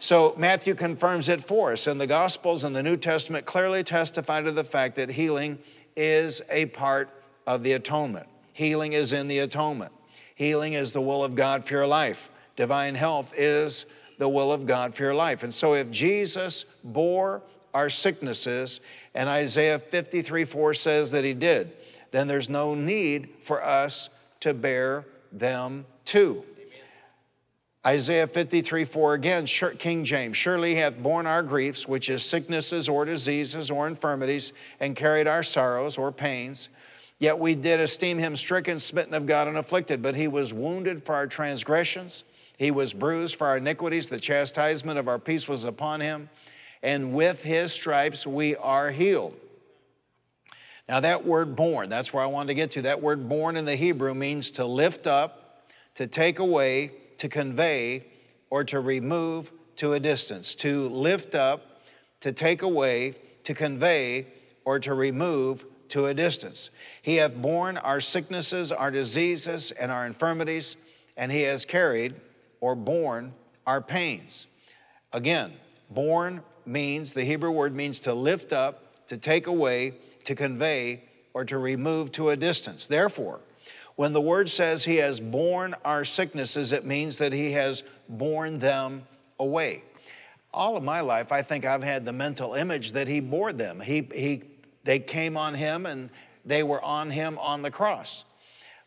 So 0.00 0.34
Matthew 0.38 0.74
confirms 0.74 1.28
it 1.28 1.42
for 1.42 1.72
us, 1.72 1.86
and 1.86 2.00
the 2.00 2.06
Gospels 2.06 2.64
and 2.64 2.74
the 2.74 2.82
New 2.82 2.96
Testament 2.96 3.44
clearly 3.44 3.84
testify 3.84 4.40
to 4.40 4.50
the 4.50 4.64
fact 4.64 4.96
that 4.96 5.10
healing 5.10 5.58
is 5.94 6.40
a 6.48 6.66
part 6.66 7.10
of 7.46 7.62
the 7.62 7.72
atonement. 7.72 8.26
Healing 8.54 8.94
is 8.94 9.12
in 9.12 9.28
the 9.28 9.40
atonement. 9.40 9.92
Healing 10.34 10.72
is 10.72 10.92
the 10.92 11.02
will 11.02 11.22
of 11.22 11.34
God 11.34 11.66
for 11.66 11.74
your 11.74 11.86
life. 11.86 12.30
Divine 12.56 12.94
health 12.94 13.32
is 13.36 13.86
the 14.20 14.28
will 14.28 14.52
of 14.52 14.66
God 14.66 14.94
for 14.94 15.02
your 15.02 15.14
life. 15.14 15.42
And 15.42 15.52
so 15.52 15.72
if 15.74 15.90
Jesus 15.90 16.66
bore 16.84 17.40
our 17.72 17.88
sicknesses, 17.88 18.82
and 19.14 19.30
Isaiah 19.30 19.78
53 19.78 20.44
4 20.44 20.74
says 20.74 21.10
that 21.12 21.24
he 21.24 21.32
did, 21.32 21.72
then 22.10 22.28
there's 22.28 22.50
no 22.50 22.74
need 22.74 23.30
for 23.40 23.64
us 23.64 24.10
to 24.40 24.52
bear 24.52 25.06
them 25.32 25.86
too. 26.04 26.44
Isaiah 27.86 28.26
53 28.26 28.84
4 28.84 29.14
again, 29.14 29.46
King 29.46 30.04
James, 30.04 30.36
surely 30.36 30.74
he 30.74 30.80
hath 30.80 30.98
borne 30.98 31.26
our 31.26 31.42
griefs, 31.42 31.88
which 31.88 32.10
is 32.10 32.22
sicknesses 32.22 32.90
or 32.90 33.06
diseases 33.06 33.70
or 33.70 33.86
infirmities, 33.86 34.52
and 34.80 34.94
carried 34.94 35.28
our 35.28 35.42
sorrows 35.42 35.96
or 35.96 36.12
pains. 36.12 36.68
Yet 37.18 37.38
we 37.38 37.54
did 37.54 37.80
esteem 37.80 38.18
him 38.18 38.36
stricken, 38.36 38.78
smitten 38.78 39.14
of 39.14 39.24
God, 39.24 39.48
and 39.48 39.56
afflicted. 39.56 40.02
But 40.02 40.14
he 40.14 40.28
was 40.28 40.52
wounded 40.52 41.04
for 41.04 41.14
our 41.14 41.26
transgressions, 41.26 42.24
he 42.60 42.70
was 42.70 42.92
bruised 42.92 43.36
for 43.36 43.46
our 43.46 43.56
iniquities. 43.56 44.10
The 44.10 44.20
chastisement 44.20 44.98
of 44.98 45.08
our 45.08 45.18
peace 45.18 45.48
was 45.48 45.64
upon 45.64 46.02
him 46.02 46.28
and 46.82 47.14
with 47.14 47.42
his 47.42 47.72
stripes 47.72 48.26
we 48.26 48.54
are 48.54 48.90
healed. 48.90 49.34
Now, 50.86 51.00
that 51.00 51.24
word 51.24 51.56
borne, 51.56 51.88
that's 51.88 52.12
where 52.12 52.22
I 52.22 52.26
wanted 52.26 52.48
to 52.48 52.54
get 52.54 52.72
to. 52.72 52.82
That 52.82 53.00
word 53.00 53.30
borne 53.30 53.56
in 53.56 53.64
the 53.64 53.76
Hebrew 53.76 54.12
means 54.12 54.50
to 54.52 54.66
lift 54.66 55.06
up, 55.06 55.62
to 55.94 56.06
take 56.06 56.38
away, 56.38 56.92
to 57.16 57.30
convey, 57.30 58.04
or 58.50 58.62
to 58.64 58.80
remove 58.80 59.50
to 59.76 59.94
a 59.94 60.00
distance. 60.00 60.54
To 60.56 60.90
lift 60.90 61.34
up, 61.34 61.80
to 62.20 62.30
take 62.30 62.60
away, 62.60 63.14
to 63.44 63.54
convey, 63.54 64.26
or 64.66 64.78
to 64.80 64.92
remove 64.92 65.64
to 65.88 66.08
a 66.08 66.12
distance. 66.12 66.68
He 67.00 67.16
hath 67.16 67.34
borne 67.34 67.78
our 67.78 68.02
sicknesses, 68.02 68.70
our 68.70 68.90
diseases, 68.90 69.70
and 69.70 69.90
our 69.90 70.06
infirmities, 70.06 70.76
and 71.16 71.32
he 71.32 71.40
has 71.44 71.64
carried 71.64 72.20
or 72.60 72.74
borne 72.74 73.32
our 73.66 73.80
pains. 73.80 74.46
Again, 75.12 75.52
borne 75.90 76.42
means, 76.66 77.12
the 77.12 77.24
Hebrew 77.24 77.50
word 77.50 77.74
means 77.74 78.00
to 78.00 78.14
lift 78.14 78.52
up, 78.52 79.06
to 79.08 79.16
take 79.16 79.46
away, 79.46 79.94
to 80.24 80.34
convey, 80.34 81.02
or 81.34 81.44
to 81.44 81.58
remove 81.58 82.12
to 82.12 82.30
a 82.30 82.36
distance. 82.36 82.86
Therefore, 82.86 83.40
when 83.96 84.12
the 84.12 84.20
word 84.20 84.48
says 84.48 84.84
he 84.84 84.96
has 84.96 85.20
borne 85.20 85.74
our 85.84 86.04
sicknesses, 86.04 86.72
it 86.72 86.84
means 86.84 87.18
that 87.18 87.32
he 87.32 87.52
has 87.52 87.82
borne 88.08 88.58
them 88.58 89.04
away. 89.38 89.84
All 90.52 90.76
of 90.76 90.82
my 90.82 91.00
life, 91.00 91.32
I 91.32 91.42
think 91.42 91.64
I've 91.64 91.82
had 91.82 92.04
the 92.04 92.12
mental 92.12 92.54
image 92.54 92.92
that 92.92 93.08
he 93.08 93.20
bore 93.20 93.52
them. 93.52 93.80
He, 93.80 94.08
he, 94.12 94.42
they 94.84 94.98
came 94.98 95.36
on 95.36 95.54
him 95.54 95.86
and 95.86 96.10
they 96.44 96.62
were 96.62 96.82
on 96.82 97.10
him 97.10 97.38
on 97.38 97.62
the 97.62 97.70
cross. 97.70 98.24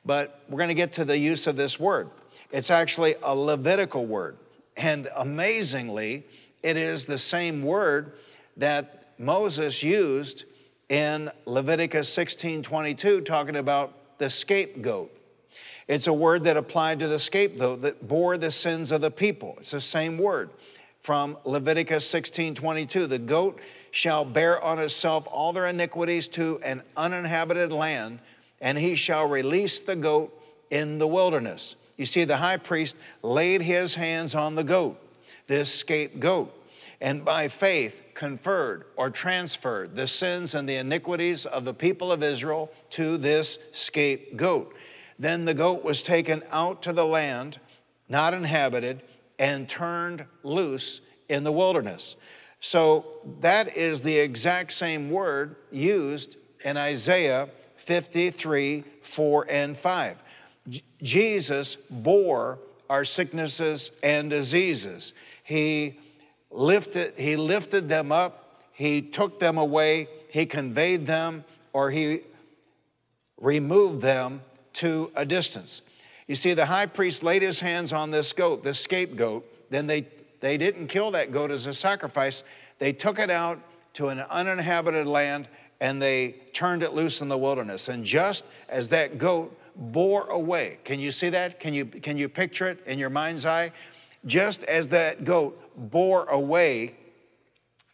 But 0.05 0.43
we're 0.49 0.57
going 0.57 0.69
to 0.69 0.73
get 0.73 0.93
to 0.93 1.05
the 1.05 1.17
use 1.17 1.47
of 1.47 1.55
this 1.55 1.79
word. 1.79 2.09
It's 2.51 2.69
actually 2.69 3.15
a 3.23 3.35
Levitical 3.35 4.05
word. 4.05 4.37
And 4.77 5.09
amazingly, 5.15 6.25
it 6.61 6.77
is 6.77 7.05
the 7.05 7.17
same 7.17 7.63
word 7.63 8.13
that 8.57 9.13
Moses 9.17 9.83
used 9.83 10.45
in 10.89 11.31
Leviticus 11.45 12.09
16 12.09 12.63
22, 12.63 13.21
talking 13.21 13.55
about 13.55 14.17
the 14.17 14.29
scapegoat. 14.29 15.11
It's 15.87 16.07
a 16.07 16.13
word 16.13 16.45
that 16.45 16.57
applied 16.57 16.99
to 16.99 17.07
the 17.07 17.19
scapegoat 17.19 17.81
that 17.81 18.07
bore 18.07 18.37
the 18.37 18.51
sins 18.51 18.91
of 18.91 19.01
the 19.01 19.11
people. 19.11 19.55
It's 19.57 19.71
the 19.71 19.81
same 19.81 20.17
word 20.17 20.49
from 21.01 21.37
Leviticus 21.45 22.07
16 22.09 22.55
22. 22.55 23.07
The 23.07 23.19
goat 23.19 23.59
shall 23.91 24.25
bear 24.25 24.61
on 24.61 24.79
itself 24.79 25.27
all 25.29 25.53
their 25.53 25.67
iniquities 25.67 26.27
to 26.29 26.59
an 26.63 26.81
uninhabited 26.97 27.71
land, 27.71 28.19
and 28.61 28.77
he 28.77 28.95
shall 28.95 29.27
release 29.27 29.81
the 29.81 29.95
goat 29.95 30.39
in 30.71 30.97
the 30.97 31.07
wilderness. 31.07 31.75
You 31.97 32.05
see, 32.05 32.23
the 32.23 32.37
high 32.37 32.57
priest 32.57 32.95
laid 33.21 33.61
his 33.61 33.95
hands 33.95 34.35
on 34.35 34.55
the 34.55 34.63
goat, 34.63 34.99
this 35.47 35.73
scapegoat, 35.73 36.53
and 36.99 37.23
by 37.23 37.47
faith 37.47 38.01
conferred 38.13 38.85
or 38.95 39.09
transferred 39.09 39.95
the 39.95 40.07
sins 40.07 40.55
and 40.55 40.67
the 40.67 40.75
iniquities 40.75 41.45
of 41.45 41.65
the 41.65 41.73
people 41.73 42.11
of 42.11 42.23
Israel 42.23 42.71
to 42.91 43.17
this 43.17 43.59
scapegoat. 43.71 44.73
Then 45.19 45.45
the 45.45 45.53
goat 45.53 45.83
was 45.83 46.01
taken 46.01 46.43
out 46.51 46.81
to 46.83 46.93
the 46.93 47.05
land, 47.05 47.59
not 48.09 48.33
inhabited, 48.33 49.03
and 49.37 49.67
turned 49.67 50.25
loose 50.43 51.01
in 51.29 51.43
the 51.43 51.51
wilderness. 51.51 52.15
So 52.59 53.05
that 53.41 53.75
is 53.75 54.01
the 54.01 54.17
exact 54.17 54.71
same 54.71 55.09
word 55.09 55.57
used 55.71 56.37
in 56.63 56.77
Isaiah 56.77 57.49
53 57.75 58.83
4 59.01 59.45
and 59.49 59.77
5. 59.77 60.23
Jesus 61.01 61.75
bore 61.89 62.59
our 62.89 63.05
sicknesses 63.05 63.91
and 64.01 64.29
diseases. 64.29 65.13
He 65.43 65.99
lifted, 66.51 67.13
he 67.17 67.35
lifted 67.35 67.89
them 67.89 68.11
up, 68.11 68.61
he 68.71 69.01
took 69.01 69.39
them 69.39 69.57
away, 69.57 70.07
he 70.29 70.45
conveyed 70.45 71.05
them, 71.05 71.43
or 71.73 71.91
he 71.91 72.21
removed 73.39 74.01
them 74.01 74.41
to 74.73 75.11
a 75.15 75.25
distance. 75.25 75.81
You 76.27 76.35
see, 76.35 76.53
the 76.53 76.65
high 76.65 76.85
priest 76.85 77.23
laid 77.23 77.41
his 77.41 77.59
hands 77.59 77.91
on 77.91 78.11
this 78.11 78.31
goat, 78.33 78.63
this 78.63 78.79
scapegoat. 78.79 79.45
Then 79.69 79.87
they, 79.87 80.07
they 80.39 80.57
didn't 80.57 80.87
kill 80.87 81.11
that 81.11 81.31
goat 81.31 81.51
as 81.51 81.67
a 81.67 81.73
sacrifice. 81.73 82.43
They 82.79 82.93
took 82.93 83.19
it 83.19 83.29
out 83.29 83.59
to 83.95 84.07
an 84.07 84.19
uninhabited 84.19 85.05
land 85.05 85.47
and 85.81 86.01
they 86.01 86.35
turned 86.53 86.81
it 86.81 86.93
loose 86.93 87.21
in 87.21 87.27
the 87.27 87.37
wilderness. 87.37 87.89
And 87.89 88.05
just 88.05 88.45
as 88.69 88.89
that 88.89 89.17
goat 89.17 89.57
bore 89.75 90.27
away, 90.27 90.79
can 90.83 90.99
you 90.99 91.11
see 91.11 91.29
that? 91.29 91.59
Can 91.59 91.73
you, 91.73 91.85
can 91.85 92.17
you 92.17 92.29
picture 92.29 92.67
it 92.67 92.79
in 92.85 92.99
your 92.99 93.09
mind's 93.09 93.45
eye? 93.45 93.71
Just 94.25 94.63
as 94.63 94.89
that 94.89 95.25
goat 95.25 95.59
bore 95.75 96.25
away 96.25 96.95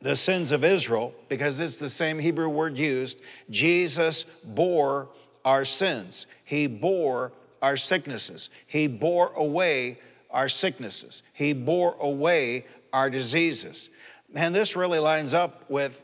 the 0.01 0.15
sins 0.15 0.51
of 0.51 0.63
Israel, 0.63 1.13
because 1.27 1.59
it's 1.59 1.77
the 1.77 1.89
same 1.89 2.19
Hebrew 2.19 2.49
word 2.49 2.77
used, 2.77 3.19
Jesus 3.49 4.25
bore 4.43 5.09
our 5.43 5.65
sins. 5.65 6.25
He 6.45 6.67
bore 6.67 7.33
our 7.61 7.75
sicknesses. 7.75 8.49
He 8.65 8.87
bore 8.87 9.33
away 9.33 9.99
our 10.31 10.47
sicknesses. 10.47 11.23
He 11.33 11.53
bore 11.53 11.95
away 11.99 12.65
our 12.93 13.09
diseases. 13.09 13.89
And 14.35 14.53
this 14.53 14.75
really 14.75 14.99
lines 14.99 15.33
up 15.33 15.69
with 15.69 16.01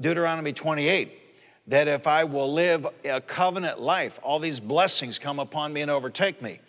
Deuteronomy 0.00 0.52
28 0.52 1.17
that 1.68 1.86
if 1.86 2.06
I 2.06 2.24
will 2.24 2.52
live 2.52 2.86
a 3.04 3.20
covenant 3.20 3.80
life, 3.80 4.18
all 4.22 4.38
these 4.38 4.58
blessings 4.58 5.18
come 5.18 5.38
upon 5.38 5.72
me 5.72 5.82
and 5.82 5.90
overtake 5.90 6.42
me. 6.42 6.60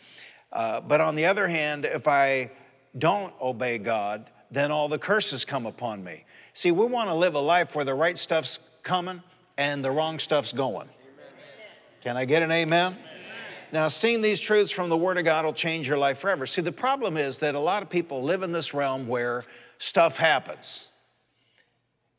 Uh, 0.51 0.81
but 0.81 0.99
on 0.99 1.15
the 1.15 1.25
other 1.25 1.47
hand, 1.47 1.85
if 1.85 2.07
I 2.07 2.51
don't 2.97 3.33
obey 3.41 3.77
God, 3.77 4.29
then 4.51 4.71
all 4.71 4.89
the 4.89 4.99
curses 4.99 5.45
come 5.45 5.65
upon 5.65 6.03
me. 6.03 6.25
See, 6.53 6.71
we 6.71 6.85
want 6.85 7.09
to 7.09 7.13
live 7.13 7.35
a 7.35 7.39
life 7.39 7.75
where 7.75 7.85
the 7.85 7.93
right 7.93 8.17
stuff's 8.17 8.59
coming 8.83 9.23
and 9.57 9.83
the 9.83 9.91
wrong 9.91 10.19
stuff's 10.19 10.51
going. 10.51 10.89
Can 12.01 12.17
I 12.17 12.25
get 12.25 12.43
an 12.43 12.51
amen? 12.51 12.93
amen? 12.93 13.05
Now, 13.71 13.87
seeing 13.87 14.21
these 14.21 14.39
truths 14.39 14.71
from 14.71 14.89
the 14.89 14.97
Word 14.97 15.17
of 15.17 15.25
God 15.25 15.45
will 15.45 15.53
change 15.53 15.87
your 15.87 15.97
life 15.97 16.19
forever. 16.19 16.45
See, 16.45 16.61
the 16.61 16.71
problem 16.71 17.15
is 17.15 17.39
that 17.39 17.55
a 17.55 17.59
lot 17.59 17.83
of 17.83 17.89
people 17.89 18.23
live 18.23 18.43
in 18.43 18.51
this 18.51 18.73
realm 18.73 19.07
where 19.07 19.45
stuff 19.77 20.17
happens. 20.17 20.88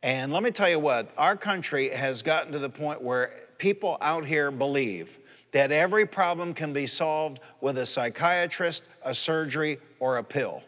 And 0.03 0.33
let 0.33 0.43
me 0.43 0.51
tell 0.51 0.69
you 0.69 0.79
what, 0.79 1.11
our 1.19 1.37
country 1.37 1.91
has 1.91 2.23
gotten 2.23 2.53
to 2.53 2.59
the 2.59 2.71
point 2.71 3.03
where 3.03 3.33
people 3.59 3.99
out 4.01 4.25
here 4.25 4.51
believe 4.51 5.19
that 5.53 5.73
every 5.73 6.07
problem 6.07 6.55
can 6.55 6.73
be 6.73 6.87
solved 6.87 7.41
with 7.61 7.77
a 7.77 7.85
psychiatrist, 7.85 8.85
a 9.05 9.15
surgery, 9.15 9.79
or 9.99 10.17
a 10.17 10.25
pill. 10.25 10.63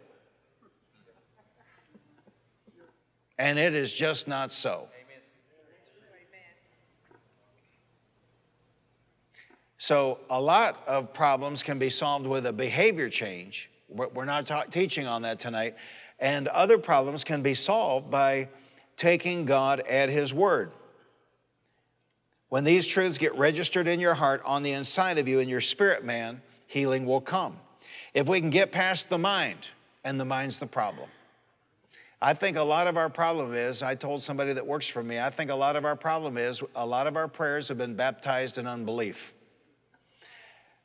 And 3.39 3.59
it 3.59 3.75
is 3.75 3.93
just 3.93 4.29
not 4.29 4.53
so. 4.53 4.89
So, 9.79 10.21
a 10.31 10.41
lot 10.41 10.81
of 10.87 11.13
problems 11.13 11.65
can 11.65 11.81
be 11.81 11.91
solved 11.91 12.25
with 12.25 12.47
a 12.47 12.53
behavior 12.53 13.09
change. 13.09 13.69
We're 13.89 14.25
not 14.27 14.47
ta- 14.47 14.63
teaching 14.65 15.09
on 15.09 15.23
that 15.23 15.41
tonight. 15.41 15.75
And 16.21 16.47
other 16.47 16.79
problems 16.79 17.25
can 17.25 17.43
be 17.43 17.55
solved 17.55 18.09
by 18.09 18.49
taking 19.03 19.45
God 19.45 19.81
at 19.81 20.09
His 20.11 20.33
word. 20.33 20.71
When 22.51 22.63
these 22.63 22.87
truths 22.87 23.19
get 23.19 23.35
registered 23.35 23.89
in 23.89 23.99
your 23.99 24.15
heart, 24.15 24.43
on 24.45 24.63
the 24.63 24.71
inside 24.71 25.19
of 25.19 25.27
you, 25.27 25.41
in 25.41 25.49
your 25.49 25.61
spirit 25.61 26.05
man, 26.05 26.41
healing 26.69 27.05
will 27.05 27.21
come. 27.21 27.59
If 28.15 28.29
we 28.29 28.39
can 28.39 28.51
get 28.51 28.71
past 28.71 29.09
the 29.09 29.19
mind, 29.19 29.67
and 30.05 30.21
the 30.21 30.25
mind's 30.25 30.61
the 30.61 30.67
problem. 30.67 31.09
I 32.21 32.35
think 32.35 32.57
a 32.57 32.63
lot 32.63 32.87
of 32.87 32.97
our 32.97 33.09
problem 33.09 33.55
is, 33.55 33.83
I 33.83 33.97
told 33.97 34.23
somebody 34.23 34.53
that 34.53 34.65
works 34.65 34.87
for 34.87 35.03
me, 35.03 35.19
I 35.19 35.31
think 35.31 35.51
a 35.51 35.55
lot 35.57 35.75
of 35.75 35.85
our 35.85 35.97
problem 35.97 36.39
is 36.39 36.63
a 36.77 36.87
lot 36.87 37.09
of 37.09 37.17
our 37.17 37.27
prayers 37.27 37.67
have 37.69 37.79
been 37.79 37.97
baptized 37.97 38.57
in 38.57 38.69
unbelief. 38.69 39.35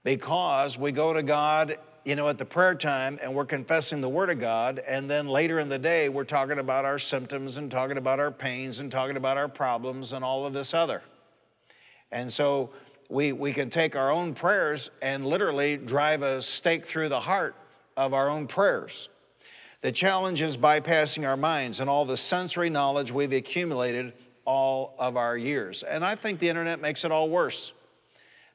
Because 0.03 0.75
we 0.75 0.91
go 0.91 1.13
to 1.13 1.21
God, 1.21 1.77
you 2.07 2.15
know, 2.15 2.29
at 2.29 2.37
the 2.37 2.45
prayer 2.45 2.73
time 2.73 3.19
and 3.21 3.35
we're 3.35 3.43
confessing 3.43 3.99
the 3.99 4.07
Word 4.07 4.29
of 4.29 4.39
God, 4.39 4.81
and 4.87 5.09
then 5.09 5.27
later 5.27 5.59
in 5.59 5.67
the 5.67 5.77
day 5.77 6.07
we're 6.07 6.23
talking 6.23 6.57
about 6.57 6.85
our 6.85 6.97
symptoms 6.97 7.57
and 7.57 7.69
talking 7.69 7.97
about 7.97 8.17
our 8.17 8.31
pains 8.31 8.79
and 8.79 8.89
talking 8.89 9.17
about 9.17 9.35
our 9.35 9.49
problems 9.49 10.13
and 10.13 10.23
all 10.23 10.45
of 10.45 10.53
this 10.53 10.73
other. 10.73 11.01
And 12.09 12.31
so 12.31 12.69
we, 13.09 13.33
we 13.33 13.51
can 13.51 13.69
take 13.69 13.97
our 13.97 14.09
own 14.09 14.33
prayers 14.35 14.89
and 15.01 15.25
literally 15.25 15.75
drive 15.75 16.21
a 16.21 16.41
stake 16.41 16.85
through 16.85 17.09
the 17.09 17.19
heart 17.19 17.55
of 17.97 18.13
our 18.13 18.29
own 18.29 18.47
prayers. 18.47 19.09
The 19.81 19.91
challenge 19.91 20.39
is 20.39 20.55
bypassing 20.55 21.27
our 21.27 21.35
minds 21.35 21.81
and 21.81 21.89
all 21.89 22.05
the 22.05 22.15
sensory 22.15 22.69
knowledge 22.69 23.11
we've 23.11 23.33
accumulated 23.33 24.13
all 24.45 24.95
of 24.97 25.17
our 25.17 25.37
years. 25.37 25.83
And 25.83 26.05
I 26.05 26.15
think 26.15 26.39
the 26.39 26.47
internet 26.47 26.79
makes 26.79 27.03
it 27.03 27.11
all 27.11 27.27
worse 27.29 27.73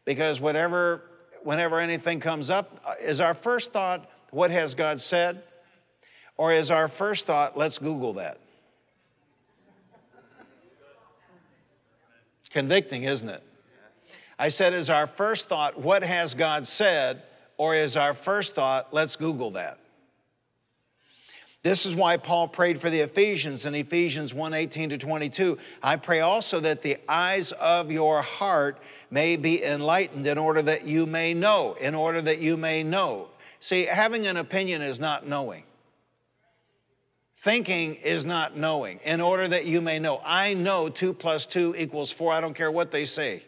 because 0.06 0.40
whatever, 0.40 1.02
whenever 1.44 1.80
anything 1.80 2.20
comes 2.20 2.50
up, 2.50 2.80
uh, 2.84 2.94
is 3.00 3.20
our 3.20 3.34
first 3.34 3.72
thought, 3.72 4.10
what 4.30 4.50
has 4.50 4.74
God 4.74 5.00
said? 5.00 5.42
Or 6.36 6.52
is 6.52 6.70
our 6.70 6.88
first 6.88 7.26
thought, 7.26 7.56
let's 7.56 7.78
Google 7.78 8.14
that? 8.14 8.38
Convicting, 12.50 13.04
isn't 13.04 13.28
it? 13.28 13.42
I 14.38 14.48
said, 14.48 14.74
is 14.74 14.90
our 14.90 15.06
first 15.06 15.48
thought, 15.48 15.80
what 15.80 16.02
has 16.02 16.34
God 16.34 16.66
said? 16.66 17.22
Or 17.56 17.74
is 17.74 17.96
our 17.96 18.12
first 18.12 18.54
thought, 18.54 18.92
let's 18.92 19.16
Google 19.16 19.52
that? 19.52 19.78
This 21.62 21.86
is 21.86 21.94
why 21.94 22.16
Paul 22.16 22.48
prayed 22.48 22.80
for 22.80 22.90
the 22.90 23.00
Ephesians 23.00 23.66
in 23.66 23.74
Ephesians 23.76 24.34
1 24.34 24.52
18 24.52 24.90
to 24.90 24.98
22. 24.98 25.58
I 25.80 25.94
pray 25.94 26.20
also 26.20 26.58
that 26.60 26.82
the 26.82 26.98
eyes 27.08 27.52
of 27.52 27.92
your 27.92 28.20
heart 28.20 28.78
may 29.10 29.36
be 29.36 29.62
enlightened 29.62 30.26
in 30.26 30.38
order 30.38 30.60
that 30.62 30.86
you 30.86 31.06
may 31.06 31.34
know, 31.34 31.74
in 31.74 31.94
order 31.94 32.20
that 32.20 32.40
you 32.40 32.56
may 32.56 32.82
know. 32.82 33.28
See, 33.60 33.84
having 33.84 34.26
an 34.26 34.36
opinion 34.36 34.82
is 34.82 34.98
not 34.98 35.28
knowing. 35.28 35.62
Thinking 37.36 37.94
is 37.94 38.26
not 38.26 38.56
knowing, 38.56 38.98
in 39.04 39.20
order 39.20 39.46
that 39.46 39.64
you 39.64 39.80
may 39.80 40.00
know. 40.00 40.20
I 40.24 40.54
know 40.54 40.88
two 40.88 41.12
plus 41.12 41.46
two 41.46 41.76
equals 41.76 42.10
four. 42.10 42.32
I 42.32 42.40
don't 42.40 42.54
care 42.54 42.72
what 42.72 42.90
they 42.90 43.04
say. 43.04 43.44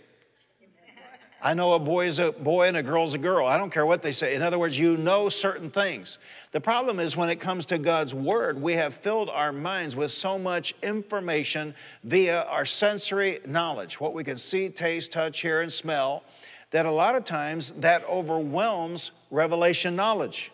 I 1.46 1.52
know 1.52 1.74
a 1.74 1.78
boy 1.78 2.06
is 2.06 2.18
a 2.20 2.32
boy 2.32 2.68
and 2.68 2.76
a 2.78 2.82
girl's 2.82 3.12
a 3.12 3.18
girl. 3.18 3.46
I 3.46 3.58
don't 3.58 3.68
care 3.70 3.84
what 3.84 4.02
they 4.02 4.12
say. 4.12 4.34
In 4.34 4.42
other 4.42 4.58
words, 4.58 4.78
you 4.78 4.96
know 4.96 5.28
certain 5.28 5.70
things. 5.70 6.16
The 6.52 6.60
problem 6.60 6.98
is 6.98 7.18
when 7.18 7.28
it 7.28 7.36
comes 7.36 7.66
to 7.66 7.76
God's 7.76 8.14
Word, 8.14 8.60
we 8.62 8.72
have 8.72 8.94
filled 8.94 9.28
our 9.28 9.52
minds 9.52 9.94
with 9.94 10.10
so 10.10 10.38
much 10.38 10.74
information 10.82 11.74
via 12.02 12.44
our 12.44 12.64
sensory 12.64 13.40
knowledge, 13.46 14.00
what 14.00 14.14
we 14.14 14.24
can 14.24 14.38
see, 14.38 14.70
taste, 14.70 15.12
touch, 15.12 15.42
hear, 15.42 15.60
and 15.60 15.70
smell, 15.70 16.22
that 16.70 16.86
a 16.86 16.90
lot 16.90 17.14
of 17.14 17.26
times 17.26 17.72
that 17.72 18.08
overwhelms 18.08 19.10
revelation 19.30 19.94
knowledge. 19.94 20.50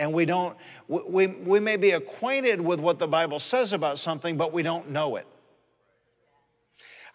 And 0.00 0.12
we 0.12 0.24
don't, 0.24 0.56
we, 0.88 1.28
we 1.28 1.60
may 1.60 1.76
be 1.76 1.92
acquainted 1.92 2.60
with 2.60 2.80
what 2.80 2.98
the 2.98 3.06
Bible 3.06 3.38
says 3.38 3.72
about 3.72 4.00
something, 4.00 4.36
but 4.36 4.52
we 4.52 4.64
don't 4.64 4.90
know 4.90 5.14
it. 5.14 5.28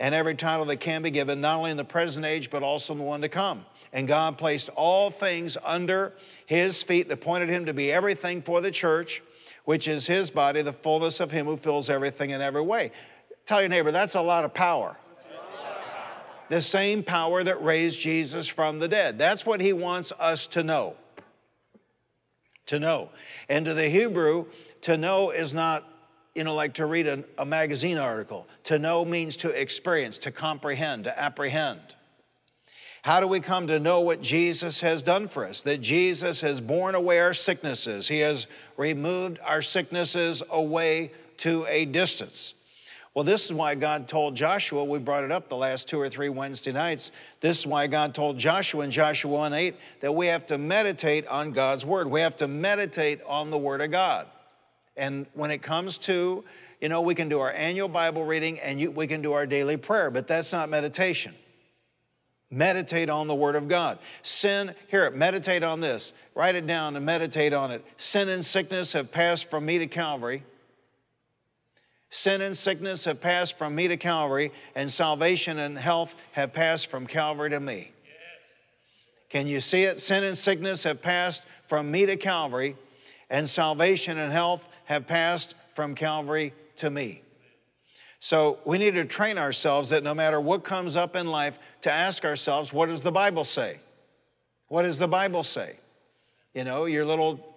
and 0.00 0.14
every 0.14 0.34
title 0.34 0.64
that 0.66 0.80
can 0.80 1.02
be 1.02 1.10
given, 1.10 1.40
not 1.40 1.58
only 1.58 1.70
in 1.70 1.76
the 1.76 1.84
present 1.84 2.26
age, 2.26 2.50
but 2.50 2.62
also 2.62 2.92
in 2.92 2.98
the 2.98 3.04
one 3.04 3.20
to 3.20 3.28
come. 3.28 3.64
And 3.92 4.08
God 4.08 4.38
placed 4.38 4.68
all 4.70 5.10
things 5.10 5.56
under 5.64 6.12
his 6.46 6.82
feet 6.82 7.06
and 7.06 7.12
appointed 7.12 7.48
him 7.48 7.66
to 7.66 7.72
be 7.72 7.92
everything 7.92 8.42
for 8.42 8.60
the 8.60 8.70
church, 8.70 9.22
which 9.64 9.86
is 9.86 10.06
his 10.06 10.30
body, 10.30 10.62
the 10.62 10.72
fullness 10.72 11.20
of 11.20 11.30
him 11.30 11.46
who 11.46 11.56
fills 11.56 11.88
everything 11.88 12.30
in 12.30 12.40
every 12.40 12.62
way. 12.62 12.90
Tell 13.46 13.60
your 13.60 13.68
neighbor, 13.68 13.92
that's 13.92 14.14
a 14.14 14.22
lot 14.22 14.44
of 14.44 14.52
power. 14.52 14.96
The 16.50 16.60
same 16.60 17.02
power 17.02 17.42
that 17.42 17.62
raised 17.64 18.00
Jesus 18.00 18.46
from 18.46 18.78
the 18.78 18.88
dead. 18.88 19.18
That's 19.18 19.46
what 19.46 19.60
he 19.60 19.72
wants 19.72 20.12
us 20.18 20.46
to 20.48 20.62
know. 20.62 20.96
To 22.66 22.78
know. 22.78 23.10
And 23.48 23.64
to 23.64 23.74
the 23.74 23.88
Hebrew, 23.88 24.46
to 24.82 24.96
know 24.96 25.30
is 25.30 25.54
not 25.54 25.88
you 26.34 26.44
know, 26.44 26.54
like 26.54 26.74
to 26.74 26.86
read 26.86 27.06
a, 27.06 27.24
a 27.38 27.44
magazine 27.44 27.98
article. 27.98 28.46
To 28.64 28.78
know 28.78 29.04
means 29.04 29.36
to 29.38 29.50
experience, 29.50 30.18
to 30.18 30.30
comprehend, 30.30 31.04
to 31.04 31.18
apprehend. 31.18 31.80
How 33.02 33.20
do 33.20 33.26
we 33.26 33.40
come 33.40 33.66
to 33.66 33.78
know 33.78 34.00
what 34.00 34.22
Jesus 34.22 34.80
has 34.80 35.02
done 35.02 35.28
for 35.28 35.46
us? 35.46 35.62
That 35.62 35.82
Jesus 35.82 36.40
has 36.40 36.60
borne 36.60 36.94
away 36.94 37.18
our 37.20 37.34
sicknesses. 37.34 38.08
He 38.08 38.20
has 38.20 38.46
removed 38.76 39.38
our 39.44 39.60
sicknesses 39.60 40.42
away 40.50 41.12
to 41.38 41.66
a 41.68 41.84
distance. 41.84 42.54
Well, 43.12 43.24
this 43.24 43.44
is 43.44 43.52
why 43.52 43.76
God 43.76 44.08
told 44.08 44.34
Joshua, 44.34 44.82
we 44.82 44.98
brought 44.98 45.22
it 45.22 45.30
up 45.30 45.48
the 45.48 45.56
last 45.56 45.86
two 45.86 46.00
or 46.00 46.08
three 46.08 46.30
Wednesday 46.30 46.72
nights. 46.72 47.12
This 47.40 47.60
is 47.60 47.66
why 47.66 47.86
God 47.86 48.12
told 48.12 48.38
Joshua 48.38 48.82
in 48.82 48.90
Joshua 48.90 49.30
1 49.30 49.52
8 49.52 49.76
that 50.00 50.12
we 50.12 50.26
have 50.26 50.46
to 50.46 50.58
meditate 50.58 51.26
on 51.28 51.52
God's 51.52 51.86
word. 51.86 52.10
We 52.10 52.22
have 52.22 52.36
to 52.38 52.48
meditate 52.48 53.20
on 53.24 53.50
the 53.50 53.58
word 53.58 53.82
of 53.82 53.92
God. 53.92 54.26
And 54.96 55.26
when 55.34 55.50
it 55.50 55.62
comes 55.62 55.98
to, 55.98 56.44
you 56.80 56.88
know, 56.88 57.00
we 57.00 57.14
can 57.14 57.28
do 57.28 57.40
our 57.40 57.52
annual 57.52 57.88
Bible 57.88 58.24
reading 58.24 58.60
and 58.60 58.80
you, 58.80 58.90
we 58.90 59.06
can 59.06 59.22
do 59.22 59.32
our 59.32 59.46
daily 59.46 59.76
prayer, 59.76 60.10
but 60.10 60.28
that's 60.28 60.52
not 60.52 60.68
meditation. 60.68 61.34
Meditate 62.50 63.08
on 63.08 63.26
the 63.26 63.34
Word 63.34 63.56
of 63.56 63.68
God. 63.68 63.98
Sin, 64.22 64.74
hear 64.88 65.06
it, 65.06 65.16
meditate 65.16 65.62
on 65.64 65.80
this. 65.80 66.12
Write 66.34 66.54
it 66.54 66.66
down 66.66 66.94
and 66.94 67.04
meditate 67.04 67.52
on 67.52 67.72
it. 67.72 67.84
Sin 67.96 68.28
and 68.28 68.44
sickness 68.44 68.92
have 68.92 69.10
passed 69.10 69.50
from 69.50 69.64
me 69.66 69.78
to 69.78 69.86
Calvary. 69.86 70.44
Sin 72.10 72.42
and 72.42 72.56
sickness 72.56 73.06
have 73.06 73.20
passed 73.20 73.58
from 73.58 73.74
me 73.74 73.88
to 73.88 73.96
Calvary, 73.96 74.52
and 74.76 74.88
salvation 74.88 75.58
and 75.58 75.76
health 75.76 76.14
have 76.30 76.52
passed 76.52 76.86
from 76.86 77.08
Calvary 77.08 77.50
to 77.50 77.58
me. 77.58 77.90
Can 79.30 79.48
you 79.48 79.60
see 79.60 79.82
it? 79.82 79.98
Sin 79.98 80.22
and 80.22 80.38
sickness 80.38 80.84
have 80.84 81.02
passed 81.02 81.42
from 81.66 81.90
me 81.90 82.06
to 82.06 82.16
Calvary, 82.16 82.76
and 83.30 83.48
salvation 83.48 84.18
and 84.18 84.32
health 84.32 84.66
have 84.84 85.06
passed 85.06 85.54
from 85.74 85.94
Calvary 85.94 86.54
to 86.76 86.90
me. 86.90 87.22
So 88.20 88.58
we 88.64 88.78
need 88.78 88.94
to 88.94 89.04
train 89.04 89.36
ourselves 89.36 89.90
that 89.90 90.02
no 90.02 90.14
matter 90.14 90.40
what 90.40 90.64
comes 90.64 90.96
up 90.96 91.14
in 91.14 91.26
life, 91.26 91.58
to 91.82 91.92
ask 91.92 92.24
ourselves, 92.24 92.72
what 92.72 92.86
does 92.86 93.02
the 93.02 93.12
Bible 93.12 93.44
say? 93.44 93.78
What 94.68 94.82
does 94.82 94.98
the 94.98 95.08
Bible 95.08 95.42
say? 95.42 95.78
You 96.54 96.64
know, 96.64 96.86
your 96.86 97.04
little 97.04 97.54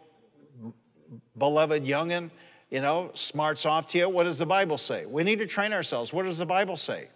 beloved 1.37 1.85
youngin', 1.85 2.31
you 2.69 2.81
know, 2.81 3.11
smarts 3.13 3.65
off 3.65 3.87
to 3.87 3.97
you. 3.97 4.09
What 4.09 4.23
does 4.23 4.39
the 4.39 4.45
Bible 4.45 4.77
say? 4.77 5.05
We 5.05 5.23
need 5.23 5.39
to 5.39 5.45
train 5.45 5.71
ourselves. 5.71 6.11
What 6.11 6.23
does 6.23 6.37
the 6.37 6.45
Bible 6.45 6.75
say? 6.75 7.07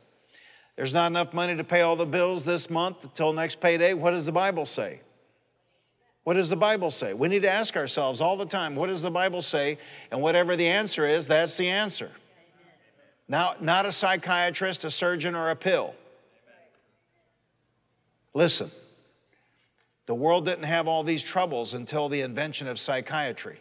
There's 0.77 0.93
not 0.93 1.07
enough 1.07 1.33
money 1.33 1.55
to 1.57 1.63
pay 1.63 1.81
all 1.81 1.95
the 1.95 2.05
bills 2.05 2.45
this 2.45 2.69
month 2.69 3.03
until 3.03 3.33
next 3.33 3.59
payday. 3.59 3.93
What 3.93 4.11
does 4.11 4.25
the 4.25 4.31
Bible 4.31 4.65
say? 4.65 5.01
What 6.23 6.36
does 6.36 6.49
the 6.49 6.55
Bible 6.55 6.91
say? 6.91 7.13
We 7.13 7.27
need 7.27 7.41
to 7.41 7.51
ask 7.51 7.75
ourselves 7.75 8.21
all 8.21 8.38
the 8.38 8.45
time, 8.45 8.75
what 8.75 8.88
does 8.88 9.01
the 9.01 9.12
Bible 9.12 9.41
say? 9.41 9.79
And 10.12 10.21
whatever 10.21 10.55
the 10.55 10.67
answer 10.67 11.05
is, 11.07 11.27
that's 11.27 11.57
the 11.57 11.67
answer. 11.67 12.12
Now, 13.27 13.55
not 13.60 13.86
a 13.86 13.91
psychiatrist, 13.91 14.86
a 14.86 14.91
surgeon, 14.91 15.36
or 15.36 15.49
a 15.49 15.55
pill. 15.55 15.95
Listen, 18.34 18.69
the 20.05 20.15
world 20.15 20.45
didn't 20.45 20.65
have 20.65 20.88
all 20.88 21.03
these 21.03 21.23
troubles 21.23 21.73
until 21.73 22.07
the 22.07 22.21
invention 22.21 22.67
of 22.67 22.79
psychiatry. 22.79 23.60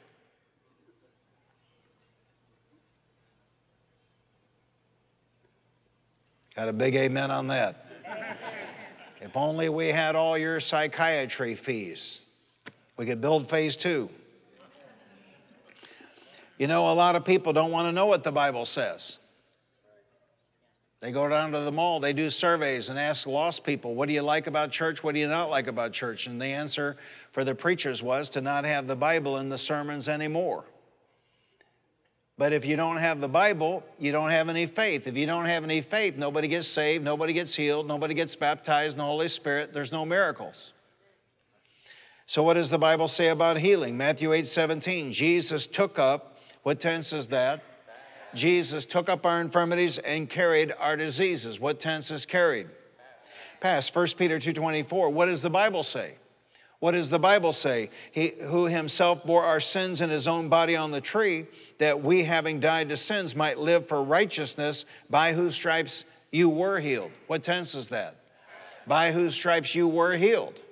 Got 6.57 6.69
a 6.69 6.73
big 6.73 6.95
amen 6.95 7.31
on 7.31 7.47
that. 7.47 7.87
if 9.21 9.37
only 9.37 9.69
we 9.69 9.89
had 9.89 10.15
all 10.15 10.37
your 10.37 10.61
psychiatry 10.61 11.55
fees. 11.55 12.21
We 13.01 13.07
could 13.07 13.23
build 13.23 13.49
phase 13.49 13.77
two. 13.77 14.11
You 16.59 16.67
know, 16.67 16.93
a 16.93 16.93
lot 16.93 17.17
of 17.17 17.25
people 17.25 17.55
don't 17.55 17.71
want 17.71 17.89
to 17.89 17.93
know 17.93 18.05
what 18.05 18.25
the 18.25 18.31
Bible 18.31 18.67
says. 18.67 19.19
They 21.01 21.11
go 21.11 21.27
down 21.27 21.53
to 21.53 21.61
the 21.61 21.73
mall, 21.73 22.01
they 22.01 22.13
do 22.13 22.29
surveys 22.29 22.91
and 22.91 22.99
ask 22.99 23.27
lost 23.27 23.65
people, 23.65 23.95
What 23.95 24.07
do 24.07 24.13
you 24.13 24.21
like 24.21 24.49
about 24.49 24.71
church? 24.71 25.03
What 25.03 25.15
do 25.15 25.19
you 25.19 25.29
not 25.29 25.49
like 25.49 25.67
about 25.67 25.95
church? 25.95 26.27
And 26.27 26.39
the 26.39 26.45
answer 26.45 26.99
for 27.33 27.43
the 27.43 27.55
preachers 27.55 28.03
was 28.03 28.29
to 28.29 28.43
not 28.43 28.67
have 28.67 28.87
the 28.87 28.97
Bible 28.97 29.39
in 29.39 29.49
the 29.49 29.57
sermons 29.57 30.07
anymore. 30.07 30.67
But 32.37 32.53
if 32.53 32.67
you 32.67 32.77
don't 32.77 32.99
have 32.99 33.23
the 33.23 33.29
Bible, 33.29 33.83
you 33.99 34.13
don't 34.13 34.29
have 34.29 34.51
any 34.51 34.67
faith. 34.67 35.07
If 35.07 35.17
you 35.17 35.25
don't 35.25 35.47
have 35.47 35.65
any 35.65 35.81
faith, 35.81 36.19
nobody 36.19 36.49
gets 36.49 36.69
saved, 36.69 37.03
nobody 37.03 37.33
gets 37.33 37.55
healed, 37.55 37.89
nobody 37.89 38.13
gets 38.13 38.37
baptized 38.37 38.97
in 38.97 38.99
the 38.99 39.07
Holy 39.07 39.29
Spirit, 39.29 39.73
there's 39.73 39.91
no 39.91 40.05
miracles. 40.05 40.75
So, 42.31 42.45
what 42.45 42.55
does 42.55 42.71
the 42.71 42.79
Bible 42.79 43.09
say 43.09 43.31
about 43.31 43.59
healing? 43.59 43.97
Matthew 43.97 44.33
8 44.33 44.47
17. 44.47 45.11
Jesus 45.11 45.67
took 45.67 45.99
up, 45.99 46.39
what 46.63 46.79
tense 46.79 47.13
is 47.13 47.27
that? 47.31 47.61
Jesus 48.37 48.87
took 48.87 49.09
up 49.09 49.27
our 49.27 49.41
infirmities 49.41 49.99
and 49.99 50.31
carried 50.31 50.73
our 50.79 50.97
diseases. 50.97 51.59
What 51.59 51.81
tense 51.81 52.13
is 52.13 52.27
carried? 52.27 52.69
Past. 53.59 53.93
1 53.93 54.17
Peter 54.17 54.39
2:24. 54.39 55.11
What 55.11 55.27
does 55.27 55.43
the 55.43 55.51
Bible 55.51 55.83
say? 55.83 56.15
What 56.79 56.93
does 56.93 57.11
the 57.11 57.19
Bible 57.19 57.53
say? 57.53 57.91
He 58.13 58.35
who 58.43 58.67
himself 58.67 59.27
bore 59.27 59.43
our 59.43 59.59
sins 59.59 60.01
in 60.01 60.09
his 60.09 60.29
own 60.29 60.49
body 60.49 60.77
on 60.77 60.93
the 60.93 61.01
tree, 61.01 61.49
that 61.79 62.01
we 62.01 62.23
having 62.23 62.61
died 62.61 62.91
to 62.91 62.97
sins 62.97 63.35
might 63.35 63.59
live 63.59 63.89
for 63.89 64.05
righteousness, 64.05 64.85
by 65.11 65.33
whose 65.33 65.57
stripes 65.57 66.05
you 66.31 66.49
were 66.49 66.79
healed. 66.79 67.11
What 67.27 67.43
tense 67.43 67.75
is 67.75 67.89
that? 67.89 68.15
By 68.87 69.11
whose 69.11 69.35
stripes 69.35 69.75
you 69.75 69.89
were 69.89 70.15
healed. 70.15 70.63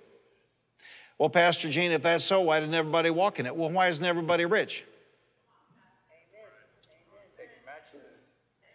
Well, 1.18 1.28
Pastor 1.28 1.68
Gene, 1.68 1.90
if 1.90 2.02
that's 2.02 2.24
so, 2.24 2.42
why 2.42 2.60
didn't 2.60 2.76
everybody 2.76 3.10
walk 3.10 3.40
in 3.40 3.46
it? 3.46 3.54
Well, 3.54 3.70
why 3.70 3.88
isn't 3.88 4.04
everybody 4.04 4.44
rich? 4.44 4.84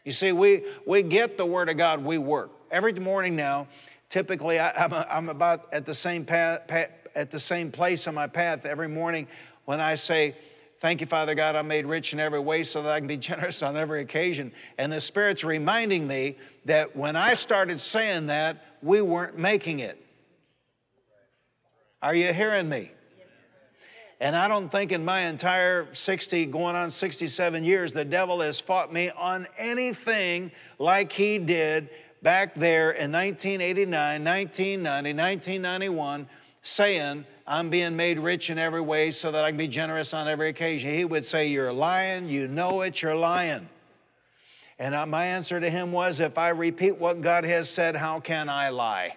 You 0.03 0.11
see, 0.11 0.33
we, 0.33 0.65
we 0.85 1.01
get 1.01 1.37
the 1.37 1.45
Word 1.45 1.69
of 1.69 1.77
God, 1.77 2.03
we 2.03 2.17
work. 2.17 2.51
Every 2.69 2.91
morning 2.93 3.37
now, 3.37 3.67
typically 4.09 4.59
I, 4.59 4.83
am 4.83 4.93
I'm 4.93 5.29
about 5.29 5.69
at 5.71 5.85
the, 5.85 5.95
same 5.95 6.25
path, 6.25 6.67
path, 6.67 6.89
at 7.15 7.31
the 7.31 7.39
same 7.39 7.71
place 7.71 8.05
on 8.07 8.13
my 8.13 8.27
path 8.27 8.65
every 8.65 8.89
morning 8.89 9.27
when 9.65 9.79
I 9.79 9.95
say, 9.95 10.35
Thank 10.81 10.99
you, 10.99 11.07
Father 11.07 11.33
God, 11.33 11.55
I'm 11.55 11.69
made 11.69 11.85
rich 11.85 12.11
in 12.11 12.19
every 12.19 12.41
way 12.41 12.61
so 12.63 12.81
that 12.81 12.91
I 12.91 12.99
can 12.99 13.07
be 13.07 13.15
generous 13.31 13.63
on 13.63 13.77
every 13.77 14.01
occasion. 14.01 14.51
And 14.77 14.91
the 14.91 14.99
Spirit's 14.99 15.45
reminding 15.45 16.05
me 16.05 16.35
that 16.65 16.93
when 16.93 17.15
I 17.15 17.35
started 17.35 17.79
saying 17.79 18.27
that, 18.27 18.65
we 18.81 18.99
weren't 18.99 19.37
making 19.37 19.79
it. 19.79 20.05
Are 22.03 22.13
you 22.13 22.33
hearing 22.33 22.67
me? 22.67 22.91
And 24.19 24.35
I 24.35 24.49
don't 24.49 24.69
think 24.69 24.91
in 24.91 25.05
my 25.05 25.21
entire 25.21 25.87
60, 25.93 26.47
going 26.47 26.75
on 26.75 26.91
67 26.91 27.63
years, 27.63 27.93
the 27.93 28.03
devil 28.03 28.41
has 28.41 28.59
fought 28.59 28.91
me 28.91 29.09
on 29.11 29.47
anything 29.57 30.51
like 30.79 31.13
he 31.13 31.37
did 31.37 31.89
back 32.21 32.55
there 32.55 32.91
in 32.91 33.09
1989, 33.09 34.21
1990, 34.21 35.13
1991 35.13 36.27
saying, 36.61 37.25
I'm 37.47 37.69
being 37.69 37.95
made 37.95 38.19
rich 38.19 38.49
in 38.49 38.57
every 38.57 38.81
way 38.81 39.09
so 39.11 39.31
that 39.31 39.45
I 39.45 39.51
can 39.51 39.57
be 39.57 39.69
generous 39.69 40.13
on 40.13 40.27
every 40.27 40.49
occasion. 40.49 40.93
He 40.93 41.05
would 41.05 41.23
say, 41.23 41.47
You're 41.47 41.71
lying, 41.71 42.27
you 42.27 42.49
know 42.49 42.81
it, 42.81 43.01
you're 43.01 43.15
lying. 43.15 43.69
And 44.77 45.09
my 45.09 45.25
answer 45.25 45.61
to 45.61 45.69
him 45.69 45.93
was, 45.93 46.19
If 46.19 46.37
I 46.37 46.49
repeat 46.49 46.97
what 46.97 47.21
God 47.21 47.45
has 47.45 47.69
said, 47.69 47.95
how 47.95 48.19
can 48.19 48.49
I 48.49 48.69
lie? 48.69 49.15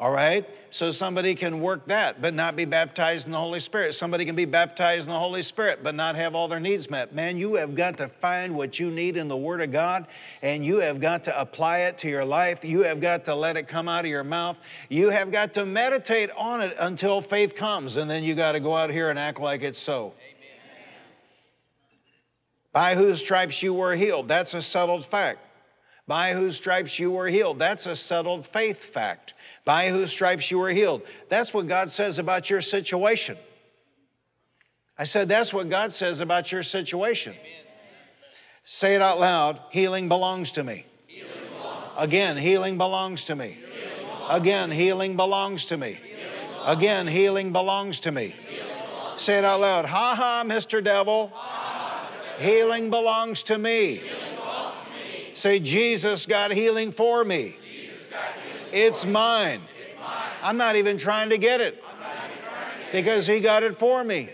All 0.00 0.10
right? 0.10 0.48
So 0.70 0.92
somebody 0.92 1.34
can 1.34 1.60
work 1.60 1.86
that, 1.88 2.22
but 2.22 2.32
not 2.32 2.56
be 2.56 2.64
baptized 2.64 3.26
in 3.26 3.32
the 3.32 3.38
Holy 3.38 3.60
Spirit. 3.60 3.94
Somebody 3.94 4.24
can 4.24 4.34
be 4.34 4.46
baptized 4.46 5.06
in 5.06 5.12
the 5.12 5.18
Holy 5.18 5.42
Spirit, 5.42 5.80
but 5.82 5.94
not 5.94 6.16
have 6.16 6.34
all 6.34 6.48
their 6.48 6.58
needs 6.58 6.88
met. 6.88 7.14
Man, 7.14 7.36
you 7.36 7.56
have 7.56 7.74
got 7.74 7.98
to 7.98 8.08
find 8.08 8.54
what 8.54 8.78
you 8.80 8.90
need 8.90 9.18
in 9.18 9.28
the 9.28 9.36
Word 9.36 9.60
of 9.60 9.72
God, 9.72 10.06
and 10.40 10.64
you 10.64 10.78
have 10.78 11.02
got 11.02 11.24
to 11.24 11.38
apply 11.38 11.80
it 11.80 11.98
to 11.98 12.08
your 12.08 12.24
life. 12.24 12.64
You 12.64 12.82
have 12.84 12.98
got 12.98 13.26
to 13.26 13.34
let 13.34 13.58
it 13.58 13.68
come 13.68 13.88
out 13.88 14.06
of 14.06 14.10
your 14.10 14.24
mouth. 14.24 14.56
You 14.88 15.10
have 15.10 15.30
got 15.30 15.52
to 15.54 15.66
meditate 15.66 16.30
on 16.34 16.62
it 16.62 16.74
until 16.78 17.20
faith 17.20 17.54
comes, 17.54 17.98
and 17.98 18.10
then 18.10 18.24
you 18.24 18.34
got 18.34 18.52
to 18.52 18.60
go 18.60 18.74
out 18.74 18.88
here 18.88 19.10
and 19.10 19.18
act 19.18 19.38
like 19.38 19.62
it's 19.62 19.78
so. 19.78 20.14
By 22.72 22.94
whose 22.94 23.20
stripes 23.20 23.62
you 23.62 23.74
were 23.74 23.94
healed. 23.94 24.28
That's 24.28 24.54
a 24.54 24.62
settled 24.62 25.04
fact. 25.04 25.40
By 26.06 26.32
whose 26.32 26.56
stripes 26.56 26.98
you 26.98 27.10
were 27.10 27.28
healed. 27.28 27.58
That's 27.58 27.84
a 27.84 27.94
settled 27.94 28.46
faith 28.46 28.78
fact 28.78 29.34
by 29.70 29.88
whose 29.88 30.10
stripes 30.10 30.50
you 30.50 30.58
were 30.58 30.70
healed. 30.70 31.00
That's 31.28 31.54
what 31.54 31.68
God 31.68 31.90
says 31.90 32.18
about 32.18 32.50
your 32.50 32.60
situation. 32.60 33.36
I 34.98 35.04
said, 35.04 35.28
that's 35.28 35.54
what 35.54 35.68
God 35.68 35.92
says 35.92 36.20
about 36.20 36.50
your 36.50 36.64
situation. 36.64 37.34
Amen. 37.34 37.72
Say 38.64 38.96
it 38.96 39.00
out 39.00 39.20
loud 39.20 39.60
healing 39.70 40.08
belongs 40.08 40.50
to 40.52 40.64
me. 40.64 40.86
Again, 41.96 42.36
healing 42.36 42.78
belongs 42.78 43.26
to 43.26 43.36
me. 43.36 43.58
Again, 44.28 44.72
healing 44.72 45.16
belongs 45.16 45.66
to 45.66 45.76
me. 45.76 46.00
Again, 46.66 47.06
healing 47.06 47.52
belongs 47.52 48.00
to 48.00 48.10
me. 48.10 48.34
Say 49.14 49.38
it 49.38 49.44
out 49.44 49.60
loud. 49.60 49.84
Ha 49.84 50.14
ha, 50.16 50.42
Mr. 50.44 50.82
Devil. 50.82 51.32
Healing 52.40 52.90
belongs 52.90 53.44
to 53.44 53.56
me. 53.56 54.02
Say, 55.34 55.60
Jesus 55.60 56.26
got 56.26 56.50
healing 56.50 56.90
for 56.90 57.22
me. 57.22 57.54
It's 58.72 59.04
mine. 59.04 59.62
I'm 60.42 60.56
not 60.56 60.76
even 60.76 60.96
trying 60.96 61.30
to 61.30 61.38
get 61.38 61.60
it 61.60 61.82
because 62.92 63.26
He 63.26 63.40
got 63.40 63.62
it 63.62 63.76
for 63.76 64.04
me. 64.04 64.28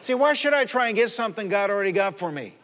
See, 0.00 0.14
why 0.14 0.34
should 0.34 0.52
I 0.54 0.64
try 0.64 0.88
and 0.88 0.96
get 0.96 1.10
something 1.10 1.48
God 1.48 1.70
already 1.70 1.92
got 1.92 2.18
for 2.18 2.30
me? 2.30 2.54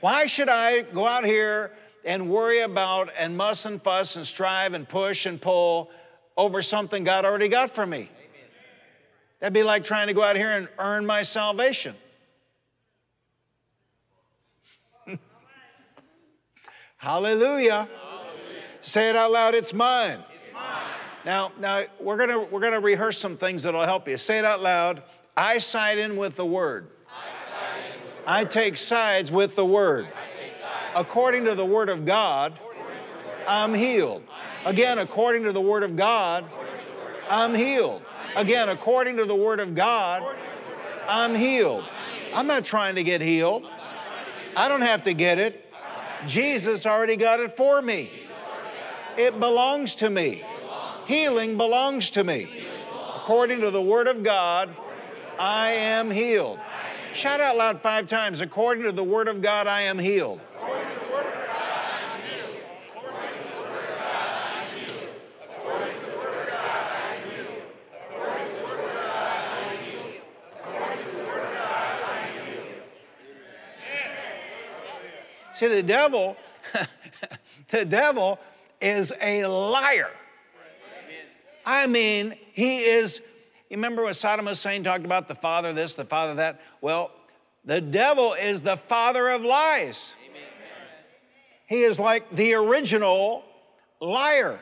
Why 0.00 0.26
should 0.26 0.48
I 0.48 0.82
go 0.82 1.06
out 1.06 1.24
here 1.24 1.72
and 2.04 2.30
worry 2.30 2.60
about 2.60 3.10
and 3.18 3.36
muss 3.36 3.66
and 3.66 3.82
fuss 3.82 4.16
and 4.16 4.24
strive 4.24 4.74
and 4.74 4.88
push 4.88 5.26
and 5.26 5.40
pull 5.40 5.90
over 6.36 6.62
something 6.62 7.02
God 7.02 7.24
already 7.24 7.48
got 7.48 7.70
for 7.70 7.86
me? 7.86 8.10
That'd 9.40 9.54
be 9.54 9.62
like 9.62 9.84
trying 9.84 10.06
to 10.06 10.14
go 10.14 10.22
out 10.22 10.36
here 10.36 10.50
and 10.50 10.68
earn 10.78 11.04
my 11.04 11.22
salvation. 11.22 11.94
Hallelujah. 16.96 17.88
Say 18.86 19.10
it 19.10 19.16
out 19.16 19.32
loud, 19.32 19.56
it's 19.56 19.74
mine. 19.74 20.22
It's 20.32 20.54
mine. 20.54 20.62
Now, 21.24 21.50
now 21.58 21.82
we're 21.98 22.16
gonna 22.16 22.38
we're 22.38 22.60
gonna 22.60 22.78
rehearse 22.78 23.18
some 23.18 23.36
things 23.36 23.64
that'll 23.64 23.82
help 23.82 24.06
you. 24.06 24.16
Say 24.16 24.38
it 24.38 24.44
out 24.44 24.62
loud. 24.62 25.02
I 25.36 25.58
side 25.58 25.98
in 25.98 26.16
with 26.16 26.36
the 26.36 26.46
word. 26.46 26.86
I, 28.28 28.44
take 28.44 28.76
sides 28.76 29.32
with 29.32 29.56
the 29.56 29.66
word. 29.66 30.06
According 30.94 31.44
to 31.46 31.56
the 31.56 31.64
word 31.64 31.88
of 31.88 32.06
God, 32.06 32.58
I'm 33.48 33.74
healed. 33.74 34.22
Again, 34.64 34.98
according 35.00 35.42
to 35.44 35.52
the 35.52 35.60
word 35.60 35.82
of 35.82 35.96
God, 35.96 36.44
I'm 37.28 37.54
healed. 37.56 38.02
Again, 38.36 38.68
according 38.68 39.16
to 39.16 39.24
the 39.24 39.34
word 39.34 39.58
of 39.58 39.74
God, 39.74 40.24
I'm 41.08 41.34
healed. 41.34 41.84
I'm 42.32 42.46
not 42.46 42.64
trying 42.64 42.94
to 42.94 43.02
get 43.02 43.20
healed. 43.20 43.66
I 44.56 44.68
don't 44.68 44.82
have 44.82 45.02
to 45.04 45.12
get 45.12 45.40
it. 45.40 45.72
Jesus 46.24 46.86
already 46.86 47.16
got 47.16 47.40
it 47.40 47.56
for 47.56 47.82
me. 47.82 48.10
It 49.16 49.40
belongs 49.40 49.94
to 49.96 50.10
me. 50.10 50.44
Healing 51.06 51.56
belongs 51.56 52.10
to 52.10 52.24
me. 52.24 52.48
According 53.16 53.60
to 53.62 53.70
the 53.70 53.80
Word 53.80 54.08
of 54.08 54.22
God, 54.22 54.74
I 55.38 55.70
am 55.70 56.10
healed. 56.10 56.58
Shout 57.14 57.40
out 57.40 57.56
loud 57.56 57.80
five 57.80 58.08
times. 58.08 58.40
According 58.40 58.84
to 58.84 58.92
the 58.92 59.04
Word 59.04 59.28
of 59.28 59.40
God, 59.40 59.66
I 59.66 59.82
am 59.82 59.98
healed. 59.98 60.40
See, 75.54 75.68
the 75.68 75.82
devil, 75.82 76.36
the 77.70 77.86
devil 77.86 78.38
is 78.80 79.12
a 79.20 79.46
liar. 79.46 80.10
I 81.64 81.86
mean, 81.86 82.34
he 82.52 82.84
is. 82.84 83.20
You 83.68 83.76
remember 83.76 84.04
what 84.04 84.14
Saddam 84.14 84.48
Hussein 84.48 84.84
talked 84.84 85.04
about 85.04 85.26
the 85.26 85.34
father 85.34 85.72
this, 85.72 85.94
the 85.94 86.04
father 86.04 86.34
that? 86.34 86.60
Well, 86.80 87.10
the 87.64 87.80
devil 87.80 88.34
is 88.34 88.62
the 88.62 88.76
father 88.76 89.28
of 89.28 89.42
lies. 89.42 90.14
He 91.66 91.82
is 91.82 91.98
like 91.98 92.30
the 92.34 92.54
original 92.54 93.44
liar. 94.00 94.60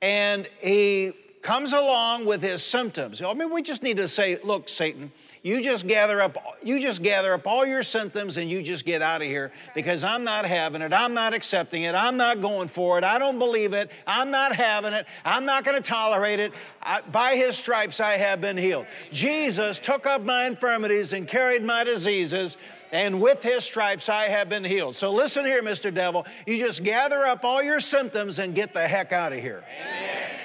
And 0.00 0.48
he 0.60 1.12
comes 1.42 1.72
along 1.72 2.24
with 2.24 2.42
his 2.42 2.62
symptoms. 2.62 3.22
I 3.22 3.32
mean, 3.32 3.50
we 3.52 3.62
just 3.62 3.82
need 3.82 3.96
to 3.98 4.08
say, 4.08 4.38
look, 4.42 4.68
Satan, 4.68 5.12
you 5.42 5.62
just 5.62 5.86
gather 5.86 6.20
up 6.20 6.36
you 6.62 6.80
just 6.80 7.02
gather 7.02 7.32
up 7.32 7.46
all 7.46 7.64
your 7.64 7.82
symptoms 7.82 8.36
and 8.36 8.50
you 8.50 8.62
just 8.62 8.84
get 8.84 9.02
out 9.02 9.22
of 9.22 9.28
here 9.28 9.52
because 9.74 10.02
I'm 10.02 10.24
not 10.24 10.44
having 10.44 10.82
it. 10.82 10.92
I'm 10.92 11.14
not 11.14 11.32
accepting 11.32 11.84
it. 11.84 11.94
I'm 11.94 12.16
not 12.16 12.40
going 12.40 12.68
for 12.68 12.98
it. 12.98 13.04
I 13.04 13.18
don't 13.18 13.38
believe 13.38 13.72
it. 13.72 13.90
I'm 14.06 14.30
not 14.30 14.54
having 14.54 14.92
it. 14.92 15.06
I'm 15.24 15.44
not 15.44 15.64
going 15.64 15.76
to 15.76 15.82
tolerate 15.82 16.40
it. 16.40 16.52
I, 16.82 17.02
by 17.02 17.36
his 17.36 17.56
stripes 17.56 18.00
I 18.00 18.16
have 18.16 18.40
been 18.40 18.56
healed. 18.56 18.86
Jesus 19.12 19.78
took 19.78 20.06
up 20.06 20.22
my 20.22 20.46
infirmities 20.46 21.12
and 21.12 21.28
carried 21.28 21.62
my 21.62 21.84
diseases 21.84 22.56
and 22.90 23.20
with 23.20 23.42
his 23.42 23.64
stripes 23.64 24.08
I 24.08 24.28
have 24.28 24.48
been 24.48 24.64
healed. 24.64 24.96
So 24.96 25.12
listen 25.12 25.44
here, 25.44 25.62
Mr. 25.62 25.94
Devil. 25.94 26.26
You 26.46 26.58
just 26.58 26.82
gather 26.82 27.24
up 27.26 27.44
all 27.44 27.62
your 27.62 27.80
symptoms 27.80 28.38
and 28.38 28.54
get 28.54 28.74
the 28.74 28.86
heck 28.86 29.12
out 29.12 29.32
of 29.32 29.40
here. 29.40 29.62
Amen. 29.80 30.37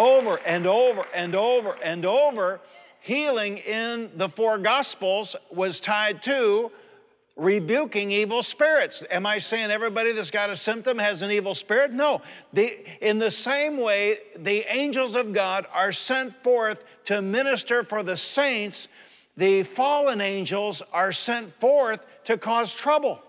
Over 0.00 0.40
and 0.46 0.66
over 0.66 1.04
and 1.14 1.34
over 1.34 1.76
and 1.82 2.06
over, 2.06 2.58
healing 3.00 3.58
in 3.58 4.10
the 4.16 4.30
four 4.30 4.56
Gospels 4.56 5.36
was 5.50 5.78
tied 5.78 6.22
to 6.22 6.72
rebuking 7.36 8.10
evil 8.10 8.42
spirits. 8.42 9.04
Am 9.10 9.26
I 9.26 9.36
saying 9.38 9.70
everybody 9.70 10.12
that's 10.12 10.30
got 10.30 10.48
a 10.48 10.56
symptom 10.56 10.98
has 10.98 11.20
an 11.20 11.30
evil 11.30 11.54
spirit? 11.54 11.92
No. 11.92 12.22
The, 12.54 12.78
in 13.06 13.18
the 13.18 13.30
same 13.30 13.76
way, 13.76 14.20
the 14.36 14.64
angels 14.74 15.16
of 15.16 15.34
God 15.34 15.66
are 15.72 15.92
sent 15.92 16.34
forth 16.42 16.82
to 17.04 17.20
minister 17.20 17.82
for 17.82 18.02
the 18.02 18.16
saints, 18.16 18.88
the 19.36 19.64
fallen 19.64 20.22
angels 20.22 20.82
are 20.94 21.12
sent 21.12 21.52
forth 21.54 22.00
to 22.24 22.38
cause 22.38 22.74
trouble. 22.74 23.20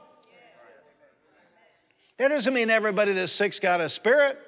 That 2.18 2.30
doesn't 2.30 2.54
mean 2.54 2.70
everybody 2.70 3.12
that's 3.12 3.32
sick's 3.32 3.60
got 3.60 3.82
a 3.82 3.90
spirit. 3.90 4.40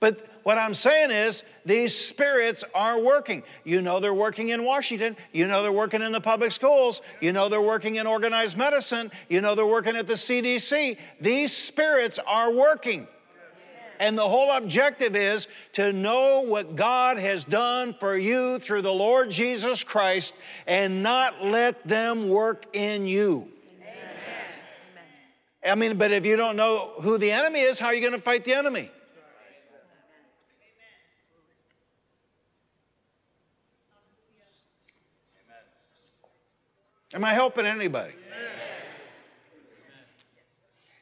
But 0.00 0.26
what 0.46 0.58
I'm 0.58 0.74
saying 0.74 1.10
is, 1.10 1.42
these 1.64 1.92
spirits 1.92 2.62
are 2.72 3.00
working. 3.00 3.42
You 3.64 3.82
know 3.82 3.98
they're 3.98 4.14
working 4.14 4.50
in 4.50 4.62
Washington. 4.62 5.16
You 5.32 5.48
know 5.48 5.60
they're 5.64 5.72
working 5.72 6.02
in 6.02 6.12
the 6.12 6.20
public 6.20 6.52
schools. 6.52 7.02
You 7.20 7.32
know 7.32 7.48
they're 7.48 7.60
working 7.60 7.96
in 7.96 8.06
organized 8.06 8.56
medicine. 8.56 9.10
You 9.28 9.40
know 9.40 9.56
they're 9.56 9.66
working 9.66 9.96
at 9.96 10.06
the 10.06 10.12
CDC. 10.12 10.98
These 11.20 11.52
spirits 11.52 12.20
are 12.28 12.52
working. 12.52 13.08
And 13.98 14.16
the 14.16 14.28
whole 14.28 14.52
objective 14.52 15.16
is 15.16 15.48
to 15.72 15.92
know 15.92 16.42
what 16.42 16.76
God 16.76 17.18
has 17.18 17.44
done 17.44 17.96
for 17.98 18.16
you 18.16 18.60
through 18.60 18.82
the 18.82 18.92
Lord 18.92 19.32
Jesus 19.32 19.82
Christ 19.82 20.36
and 20.68 21.02
not 21.02 21.44
let 21.44 21.84
them 21.88 22.28
work 22.28 22.66
in 22.72 23.08
you. 23.08 23.48
Amen. 23.82 23.98
I 25.66 25.74
mean, 25.74 25.98
but 25.98 26.12
if 26.12 26.24
you 26.24 26.36
don't 26.36 26.54
know 26.54 26.92
who 27.00 27.18
the 27.18 27.32
enemy 27.32 27.62
is, 27.62 27.80
how 27.80 27.86
are 27.86 27.94
you 27.94 28.00
going 28.00 28.12
to 28.12 28.20
fight 28.20 28.44
the 28.44 28.54
enemy? 28.54 28.92
Am 37.16 37.24
I 37.24 37.32
helping 37.32 37.64
anybody? 37.64 38.12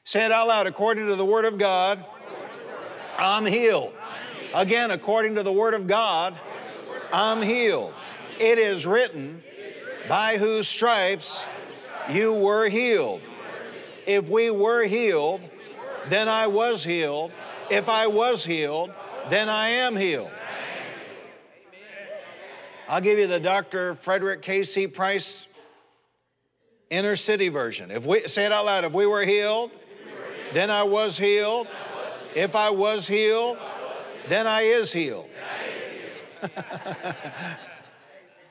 Say 0.05 0.25
it 0.25 0.31
out 0.31 0.47
loud. 0.47 0.69
According 0.69 1.09
to 1.09 1.17
the 1.17 1.25
Word 1.25 1.45
of 1.45 1.59
God, 1.59 2.05
I'm 3.19 3.45
healed. 3.45 3.93
Again, 4.55 4.93
according 4.93 5.35
to 5.35 5.43
the 5.43 5.53
Word 5.53 5.75
of 5.75 5.89
God, 5.89 6.39
I'm 7.13 7.43
healed. 7.43 7.93
It 8.39 8.61
is 8.61 8.87
written, 8.87 9.43
by 10.09 10.37
whose 10.39 10.69
stripes 10.69 11.49
you 12.09 12.33
were 12.33 12.69
healed. 12.69 13.21
If 14.07 14.29
we 14.29 14.51
were 14.51 14.85
healed, 14.85 15.41
then 16.11 16.29
I 16.29 16.47
was 16.47 16.85
healed. 16.85 17.33
If 17.73 17.89
I 17.89 18.07
was 18.07 18.45
healed, 18.45 18.93
then 19.31 19.49
I 19.49 19.71
am 19.71 19.97
healed. 19.97 20.31
I'll 22.89 23.01
give 23.01 23.19
you 23.19 23.27
the 23.27 23.41
Dr. 23.41 23.97
Frederick 23.97 24.43
K.C. 24.43 24.87
Price 24.87 25.49
inner 26.95 27.17
city 27.17 27.49
version. 27.49 27.91
If 27.91 28.07
we 28.07 28.29
say 28.29 28.47
it 28.47 28.53
out 28.53 28.67
loud, 28.67 28.85
if 28.85 28.93
we 28.93 29.07
were 29.07 29.25
healed, 29.25 29.71
then 30.53 30.71
I 30.71 30.85
was 30.85 31.19
healed. 31.19 31.67
If 32.35 32.55
I 32.57 32.71
was 32.71 33.07
healed, 33.07 33.59
then 34.29 34.47
I 34.47 34.63
is 34.63 34.93
healed. 34.93 35.29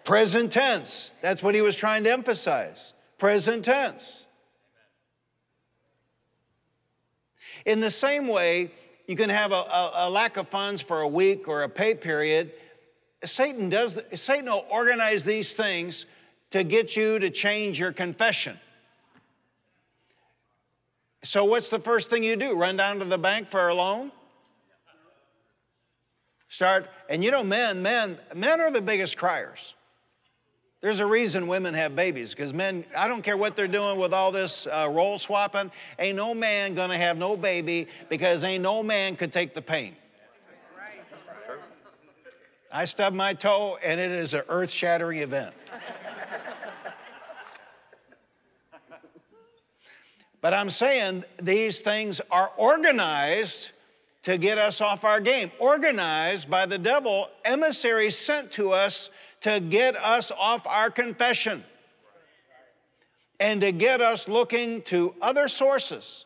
Present 0.03 0.51
tense. 0.51 1.12
That's 1.21 1.41
what 1.41 1.56
he 1.56 1.62
was 1.62 1.75
trying 1.75 2.03
to 2.03 2.12
emphasize. 2.12 2.93
Present 3.17 3.63
tense. 3.65 4.25
In 7.65 7.79
the 7.79 7.91
same 7.91 8.27
way, 8.27 8.71
you 9.08 9.15
can 9.15 9.29
have 9.29 9.51
a, 9.51 9.56
a, 9.56 9.91
a, 9.95 10.10
lack 10.10 10.38
of 10.38 10.49
funds 10.49 10.82
for 10.82 11.01
a 11.01 11.08
week 11.08 11.47
or 11.47 11.63
a 11.63 11.69
pay 11.69 11.93
period. 11.93 12.51
Satan 13.23 13.69
does, 13.69 13.99
Satan 14.13 14.45
will 14.45 14.65
organize 14.69 15.23
these 15.23 15.53
things 15.53 16.06
to 16.54 16.63
get 16.63 16.96
you 16.96 17.18
to 17.18 17.32
change 17.32 17.80
your 17.80 17.92
confession. 17.92 18.56
So, 21.24 21.46
what's 21.46 21.72
the 21.72 21.80
first 21.80 22.12
thing 22.12 22.24
you 22.24 22.36
do? 22.36 22.56
Run 22.56 22.78
down 22.78 23.00
to 23.00 23.06
the 23.06 23.18
bank 23.18 23.48
for 23.48 23.70
a 23.70 23.74
loan? 23.74 24.12
Start, 26.50 26.88
and 27.10 27.24
you 27.24 27.32
know, 27.32 27.44
men, 27.44 27.82
men, 27.82 28.20
men 28.36 28.62
are 28.62 28.70
the 28.70 28.82
biggest 28.82 29.18
criers. 29.18 29.74
There's 30.82 31.00
a 31.00 31.08
reason 31.08 31.48
women 31.48 31.74
have 31.74 31.96
babies 31.96 32.36
because 32.36 32.54
men, 32.54 32.86
I 32.96 33.08
don't 33.08 33.24
care 33.24 33.36
what 33.38 33.56
they're 33.56 33.68
doing 33.68 33.98
with 33.98 34.13
all 34.13 34.32
this 34.32 34.68
uh, 34.68 34.88
role 34.92 35.18
swapping, 35.18 35.72
ain't 35.98 36.18
no 36.18 36.36
man 36.36 36.76
gonna 36.76 37.00
have 37.00 37.18
no 37.18 37.36
baby 37.36 37.88
because 38.10 38.44
ain't 38.44 38.62
no 38.62 38.84
man 38.84 39.16
could 39.16 39.34
take 39.34 39.56
the 39.56 39.62
pain. 39.62 39.96
I 42.72 42.86
stubbed 42.86 43.16
my 43.16 43.34
toe 43.34 43.80
and 43.84 44.00
it 44.00 44.12
is 44.12 44.36
an 44.36 44.44
earth 44.50 44.70
shattering 44.70 45.20
event. 45.20 45.56
But 50.43 50.53
I'm 50.53 50.69
saying 50.69 51.23
these 51.41 51.79
things 51.79 52.19
are 52.29 52.51
organized 52.58 53.71
to 54.23 54.38
get 54.38 54.58
us 54.58 54.82
off 54.82 55.06
our 55.06 55.21
game, 55.21 55.53
organized 55.58 56.49
by 56.49 56.65
the 56.65 56.77
devil, 56.77 57.29
emissaries 57.45 58.17
sent 58.17 58.51
to 58.51 58.73
us 58.73 59.10
to 59.39 59.62
get 59.62 59.95
us 59.95 60.34
off 60.38 60.67
our 60.67 60.91
confession 60.91 61.63
and 63.39 63.62
to 63.62 63.71
get 63.71 64.01
us 64.01 64.27
looking 64.27 64.82
to 64.82 65.15
other 65.21 65.47
sources. 65.47 66.25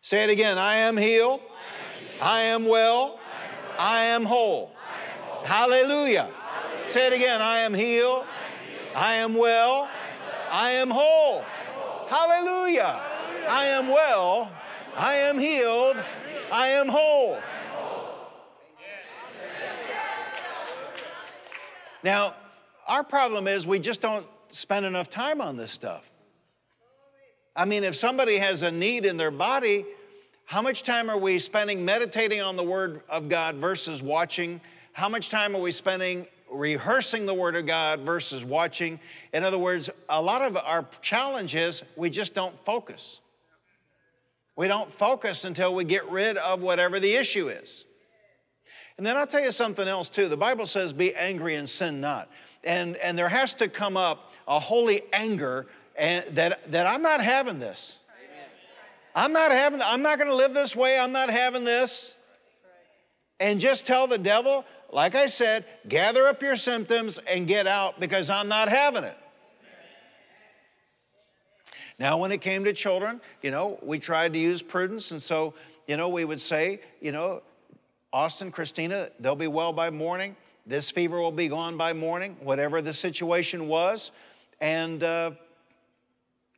Say 0.00 0.24
it 0.24 0.30
again. 0.30 0.58
I 0.58 0.74
am 0.74 0.96
healed, 0.96 1.40
I 2.20 2.40
am 2.40 2.66
well, 2.66 3.20
I 3.78 4.06
am 4.06 4.24
whole. 4.24 4.74
Hallelujah. 5.44 6.30
Say 6.88 7.06
it 7.06 7.12
again 7.12 7.40
I 7.40 7.60
am 7.60 7.74
healed, 7.74 8.24
I 8.94 9.14
am 9.14 9.34
well, 9.34 9.88
I 10.50 10.70
am 10.72 10.90
whole. 10.90 11.44
Hallelujah. 12.08 13.00
I 13.48 13.66
am 13.66 13.88
well, 13.88 14.50
I 14.96 15.14
am 15.14 15.38
healed. 15.38 15.96
I 16.52 16.68
am 16.68 16.88
whole. 16.88 17.40
Now, 22.04 22.34
our 22.86 23.02
problem 23.02 23.48
is 23.48 23.66
we 23.66 23.78
just 23.78 24.02
don't 24.02 24.26
spend 24.48 24.84
enough 24.84 25.08
time 25.08 25.40
on 25.40 25.56
this 25.56 25.72
stuff. 25.72 26.04
I 27.56 27.64
mean, 27.64 27.84
if 27.84 27.96
somebody 27.96 28.36
has 28.36 28.62
a 28.62 28.70
need 28.70 29.06
in 29.06 29.16
their 29.16 29.30
body, 29.30 29.86
how 30.44 30.60
much 30.60 30.82
time 30.82 31.08
are 31.08 31.16
we 31.16 31.38
spending 31.38 31.84
meditating 31.84 32.42
on 32.42 32.56
the 32.56 32.62
Word 32.62 33.00
of 33.08 33.30
God 33.30 33.56
versus 33.56 34.02
watching? 34.02 34.60
How 34.92 35.08
much 35.08 35.30
time 35.30 35.56
are 35.56 35.60
we 35.60 35.70
spending 35.70 36.26
rehearsing 36.50 37.24
the 37.24 37.34
Word 37.34 37.56
of 37.56 37.66
God 37.66 38.00
versus 38.00 38.44
watching? 38.44 39.00
In 39.32 39.42
other 39.42 39.58
words, 39.58 39.88
a 40.08 40.20
lot 40.20 40.42
of 40.42 40.56
our 40.56 40.86
challenge 41.00 41.54
is 41.54 41.82
we 41.96 42.10
just 42.10 42.34
don't 42.34 42.54
focus. 42.64 43.20
We 44.54 44.68
don't 44.68 44.92
focus 44.92 45.46
until 45.46 45.74
we 45.74 45.84
get 45.84 46.10
rid 46.10 46.36
of 46.36 46.60
whatever 46.60 47.00
the 47.00 47.14
issue 47.14 47.48
is. 47.48 47.86
And 48.98 49.06
then 49.06 49.16
I'll 49.16 49.26
tell 49.26 49.42
you 49.42 49.50
something 49.50 49.88
else 49.88 50.10
too. 50.10 50.28
The 50.28 50.36
Bible 50.36 50.66
says, 50.66 50.92
be 50.92 51.14
angry 51.14 51.54
and 51.54 51.68
sin 51.68 52.00
not. 52.00 52.30
And, 52.62 52.96
and 52.96 53.18
there 53.18 53.30
has 53.30 53.54
to 53.54 53.68
come 53.68 53.96
up 53.96 54.32
a 54.46 54.60
holy 54.60 55.02
anger 55.12 55.66
and 55.96 56.24
that, 56.36 56.70
that 56.70 56.86
I'm 56.86 57.02
not 57.02 57.22
having 57.22 57.58
this. 57.58 57.98
I'm 59.14 59.32
not 59.32 59.52
having, 59.52 59.80
I'm 59.82 60.02
not 60.02 60.18
gonna 60.18 60.34
live 60.34 60.54
this 60.54 60.76
way, 60.76 60.98
I'm 60.98 61.12
not 61.12 61.30
having 61.30 61.64
this. 61.64 62.14
And 63.42 63.60
just 63.60 63.88
tell 63.88 64.06
the 64.06 64.18
devil, 64.18 64.64
like 64.92 65.16
I 65.16 65.26
said, 65.26 65.64
gather 65.88 66.28
up 66.28 66.40
your 66.42 66.54
symptoms 66.54 67.18
and 67.26 67.48
get 67.48 67.66
out 67.66 67.98
because 67.98 68.30
I'm 68.30 68.46
not 68.46 68.68
having 68.68 69.02
it. 69.02 69.16
Now, 71.98 72.18
when 72.18 72.30
it 72.30 72.40
came 72.40 72.62
to 72.66 72.72
children, 72.72 73.20
you 73.42 73.50
know, 73.50 73.80
we 73.82 73.98
tried 73.98 74.34
to 74.34 74.38
use 74.38 74.62
prudence, 74.62 75.10
and 75.10 75.20
so, 75.20 75.54
you 75.88 75.96
know, 75.96 76.08
we 76.08 76.24
would 76.24 76.40
say, 76.40 76.82
you 77.00 77.10
know, 77.10 77.42
Austin, 78.12 78.52
Christina, 78.52 79.10
they'll 79.18 79.34
be 79.34 79.48
well 79.48 79.72
by 79.72 79.90
morning. 79.90 80.36
This 80.64 80.92
fever 80.92 81.20
will 81.20 81.32
be 81.32 81.48
gone 81.48 81.76
by 81.76 81.92
morning, 81.94 82.36
whatever 82.38 82.80
the 82.80 82.94
situation 82.94 83.66
was. 83.66 84.12
And 84.60 85.02
uh, 85.02 85.32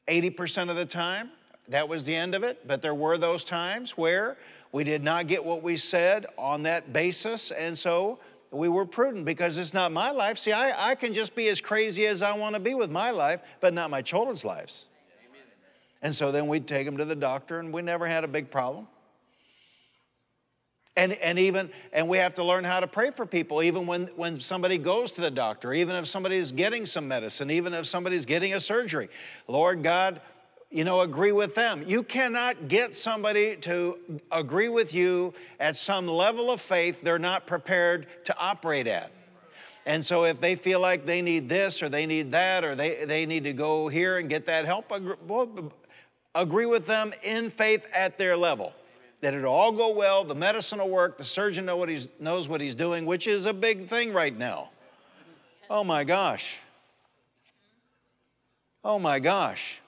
80% 0.07 0.69
of 0.69 0.77
the 0.77 0.85
time, 0.85 1.31
that 1.69 1.89
was 1.89 2.05
the 2.05 2.15
end 2.15 2.35
of 2.35 2.43
it. 2.43 2.67
But 2.67 2.83
there 2.83 2.95
were 2.95 3.19
those 3.19 3.45
times 3.45 3.97
where 3.97 4.37
we 4.73 4.85
did 4.85 5.05
not 5.05 5.27
get 5.27 5.45
what 5.45 5.63
we 5.63 5.77
said 5.77 6.27
on 6.37 6.65
that 6.65 6.93
basis. 6.93 7.51
And 7.51 7.77
so 7.77 8.19
we 8.51 8.69
were 8.69 8.85
prudent 8.85 9.25
because 9.25 9.59
it's 9.59 9.75
not 9.75 9.93
my 9.93 10.11
life. 10.11 10.39
See, 10.39 10.53
I, 10.53 10.91
I 10.91 10.95
can 10.95 11.15
just 11.15 11.35
be 11.35 11.49
as 11.49 11.61
crazy 11.61 12.07
as 12.07 12.23
I 12.23 12.37
want 12.37 12.55
to 12.55 12.61
be 12.61 12.75
with 12.75 12.91
my 12.91 13.11
life, 13.11 13.41
but 13.61 13.75
not 13.75 13.91
my 13.91 14.03
children's 14.03 14.45
lives. 14.45 14.87
And 16.03 16.15
so 16.15 16.31
then 16.31 16.49
we'd 16.49 16.67
take 16.67 16.85
them 16.85 16.99
to 16.99 17.05
the 17.07 17.15
doctor, 17.17 17.61
and 17.61 17.73
we 17.73 17.81
never 17.81 18.07
had 18.07 18.25
a 18.25 18.29
big 18.29 18.51
problem. 18.51 18.87
And, 20.97 21.15
and 21.15 21.39
even 21.41 21.71
and 21.93 22.09
we 22.09 22.19
have 22.19 22.37
to 22.37 22.45
learn 22.45 22.63
how 22.63 22.79
to 22.79 22.87
pray 22.87 23.11
for 23.11 23.27
people 23.27 23.65
even 23.65 23.85
when, 23.85 24.07
when 24.15 24.39
somebody 24.39 24.79
goes 24.79 25.11
to 25.13 25.21
the 25.21 25.31
doctor 25.31 25.73
even 25.73 25.97
if 25.97 26.07
somebody's 26.07 26.53
getting 26.53 26.87
some 26.87 27.09
medicine 27.09 27.51
even 27.51 27.75
if 27.75 27.87
somebody's 27.87 28.25
getting 28.25 28.55
a 28.55 28.61
surgery 28.61 29.09
lord 29.49 29.83
god 29.83 30.21
you 30.75 30.85
know 30.85 31.01
agree 31.01 31.33
with 31.33 31.55
them 31.55 31.83
you 31.87 32.03
cannot 32.03 32.69
get 32.69 32.95
somebody 32.95 33.57
to 33.57 33.97
agree 34.31 34.69
with 34.69 34.93
you 34.93 35.33
at 35.59 35.77
some 35.77 36.07
level 36.07 36.51
of 36.51 36.61
faith 36.61 37.01
they're 37.03 37.19
not 37.19 37.47
prepared 37.47 38.07
to 38.25 38.37
operate 38.37 38.87
at 38.87 39.11
and 39.87 40.05
so 40.05 40.25
if 40.25 40.41
they 40.41 40.57
feel 40.57 40.81
like 40.81 41.07
they 41.07 41.21
need 41.23 41.49
this 41.49 41.83
or 41.83 41.89
they 41.89 42.07
need 42.07 42.33
that 42.33 42.65
or 42.65 42.75
they, 42.75 43.05
they 43.05 43.27
need 43.27 43.45
to 43.45 43.53
go 43.53 43.89
here 43.89 44.19
and 44.19 44.29
get 44.29 44.47
that 44.47 44.65
help 44.65 44.91
agree 46.35 46.67
with 46.67 46.87
them 46.87 47.13
in 47.23 47.51
faith 47.51 47.87
at 47.93 48.19
their 48.19 48.37
level. 48.37 48.73
That 49.21 49.35
it'll 49.35 49.55
all 49.55 49.73
go 49.73 49.91
well, 49.91 50.25
the 50.25 50.35
medicine 50.35 50.79
will 50.79 50.91
work, 50.91 51.17
the 51.17 51.25
surgeon 51.25 51.65
know 51.65 51.77
what 51.77 51.89
he's, 51.89 52.09
knows 52.21 52.49
what 52.49 52.61
he's 52.61 52.75
doing, 52.75 53.07
which 53.07 53.27
is 53.27 53.47
a 53.47 53.55
big 53.55 53.89
thing 53.89 54.13
right 54.13 54.37
now. 54.37 54.71
Oh 55.71 55.85
my 55.85 56.05
gosh. 56.05 56.59
Oh 58.85 58.99
my 58.99 59.19
gosh. 59.19 59.81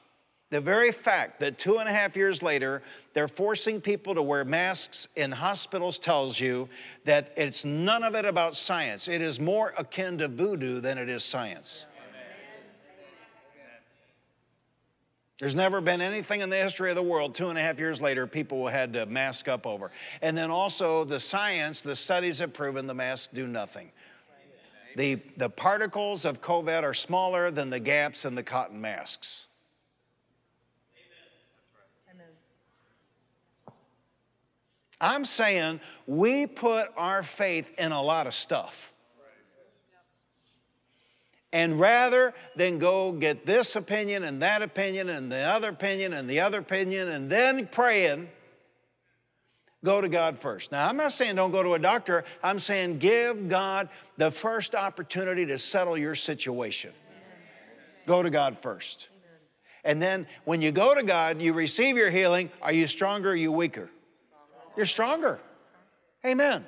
The 0.50 0.61
very 0.61 0.92
fact 0.92 1.40
that 1.40 1.59
two 1.59 1.78
and 1.78 1.88
a 1.88 1.92
half 1.92 2.16
years 2.16 2.40
later, 2.40 2.82
they're 3.14 3.26
forcing 3.26 3.80
people 3.80 4.14
to 4.14 4.22
wear 4.22 4.44
masks 4.44 5.09
in 5.16 5.32
hospitals 5.32 5.98
tells 5.98 6.38
you 6.38 6.68
that 7.04 7.32
it's 7.37 7.64
none 7.64 8.04
of 8.04 8.14
it 8.14 8.24
about 8.24 8.54
science. 8.54 9.09
It 9.09 9.22
is 9.22 9.40
more 9.40 9.74
akin 9.76 10.18
to 10.18 10.28
voodoo 10.28 10.80
than 10.80 10.98
it 10.98 11.09
is 11.09 11.24
science. 11.24 11.87
There's 15.38 15.54
never 15.54 15.82
been 15.82 16.00
anything 16.00 16.40
in 16.40 16.48
the 16.48 16.56
history 16.56 16.88
of 16.90 16.96
the 16.96 17.02
world, 17.02 17.35
two 17.35 17.50
and 17.50 17.59
a 17.59 17.61
half 17.61 17.78
years 17.78 18.00
later, 18.00 18.26
people 18.26 18.68
had 18.68 18.94
to 18.94 19.04
mask 19.04 19.48
up 19.48 19.66
over. 19.66 19.90
And 20.22 20.38
then 20.38 20.50
also 20.50 21.04
the 21.04 21.20
science, 21.20 21.82
the 21.82 21.96
studies 21.96 22.38
have 22.38 22.54
proven 22.54 22.87
the 22.87 22.94
masks 22.94 23.30
do 23.35 23.46
nothing. 23.46 23.90
The, 24.96 25.18
the 25.37 25.50
particles 25.50 26.24
of 26.24 26.40
COVID 26.40 26.82
are 26.85 26.94
smaller 26.94 27.50
than 27.50 27.68
the 27.68 27.80
gaps 27.80 28.24
in 28.24 28.35
the 28.35 28.42
cotton 28.42 28.80
masks. 28.80 29.46
I'm 35.00 35.24
saying 35.24 35.80
we 36.06 36.46
put 36.46 36.88
our 36.96 37.22
faith 37.22 37.68
in 37.78 37.92
a 37.92 38.02
lot 38.02 38.26
of 38.26 38.35
stuff. 38.35 38.92
And 41.52 41.78
rather 41.80 42.35
than 42.54 42.78
go 42.78 43.12
get 43.12 43.46
this 43.46 43.76
opinion 43.76 44.24
and 44.24 44.42
that 44.42 44.62
opinion 44.62 45.09
and 45.09 45.30
the 45.30 45.40
other 45.40 45.70
opinion 45.70 46.12
and 46.12 46.28
the 46.28 46.40
other 46.40 46.59
opinion 46.59 47.09
and 47.09 47.30
then 47.30 47.66
praying, 47.68 48.28
Go 49.85 50.00
to 50.00 50.09
God 50.09 50.40
first. 50.40 50.72
Now, 50.72 50.88
I'm 50.88 50.96
not 50.96 51.12
saying 51.12 51.37
don't 51.37 51.52
go 51.52 51.62
to 51.62 51.74
a 51.74 51.78
doctor. 51.78 52.24
I'm 52.42 52.59
saying 52.59 52.98
give 52.98 53.48
God 53.48 53.88
the 54.16 54.32
first 54.32 54.74
opportunity 54.74 55.46
to 55.46 55.59
settle 55.59 55.96
your 55.96 56.16
situation. 56.16 56.92
Go 58.04 58.20
to 58.20 58.28
God 58.28 58.59
first. 58.59 59.11
And 59.85 60.02
then 60.02 60.26
when 60.44 60.61
you 60.61 60.72
go 60.72 60.92
to 60.92 61.04
God, 61.04 61.40
you 61.40 61.52
receive 61.52 61.96
your 61.96 62.11
healing. 62.11 62.50
Are 62.62 62.72
you 62.72 62.88
stronger 62.88 63.28
or 63.28 63.32
are 63.32 63.37
you 63.37 63.52
weaker? 63.52 63.88
You're 64.76 64.86
stronger. 64.86 65.38
Amen. 66.24 66.64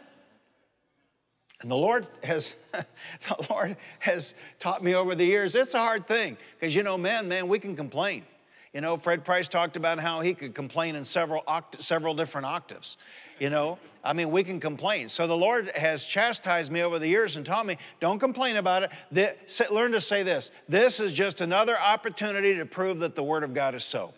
And 1.60 1.70
the 1.70 1.76
Lord 1.76 2.08
has 2.22 2.54
the 2.72 3.46
Lord 3.50 3.76
has 3.98 4.34
taught 4.60 4.82
me 4.82 4.94
over 4.94 5.14
the 5.14 5.24
years, 5.24 5.54
it's 5.54 5.74
a 5.74 5.78
hard 5.78 6.06
thing. 6.06 6.36
Because 6.58 6.74
you 6.74 6.82
know, 6.82 6.96
man, 6.96 7.28
man, 7.28 7.48
we 7.48 7.58
can 7.58 7.74
complain. 7.74 8.24
You 8.72 8.82
know, 8.82 8.96
Fred 8.96 9.24
Price 9.24 9.48
talked 9.48 9.76
about 9.76 9.98
how 9.98 10.20
he 10.20 10.34
could 10.34 10.54
complain 10.54 10.94
in 10.94 11.04
several, 11.04 11.42
oct- 11.48 11.80
several 11.80 12.14
different 12.14 12.46
octaves. 12.46 12.98
You 13.40 13.50
know, 13.50 13.78
I 14.04 14.12
mean, 14.12 14.30
we 14.30 14.42
can 14.42 14.60
complain. 14.60 15.08
So 15.08 15.26
the 15.26 15.36
Lord 15.36 15.70
has 15.70 16.04
chastised 16.04 16.70
me 16.70 16.82
over 16.82 16.98
the 16.98 17.08
years 17.08 17.36
and 17.36 17.46
taught 17.46 17.66
me, 17.66 17.78
don't 18.00 18.18
complain 18.18 18.56
about 18.56 18.90
it. 19.10 19.70
Learn 19.70 19.92
to 19.92 20.00
say 20.00 20.22
this 20.22 20.50
this 20.68 21.00
is 21.00 21.12
just 21.12 21.40
another 21.40 21.78
opportunity 21.78 22.54
to 22.56 22.66
prove 22.66 22.98
that 23.00 23.14
the 23.14 23.22
Word 23.22 23.42
of 23.42 23.54
God 23.54 23.74
is 23.74 23.84
so. 23.84 24.12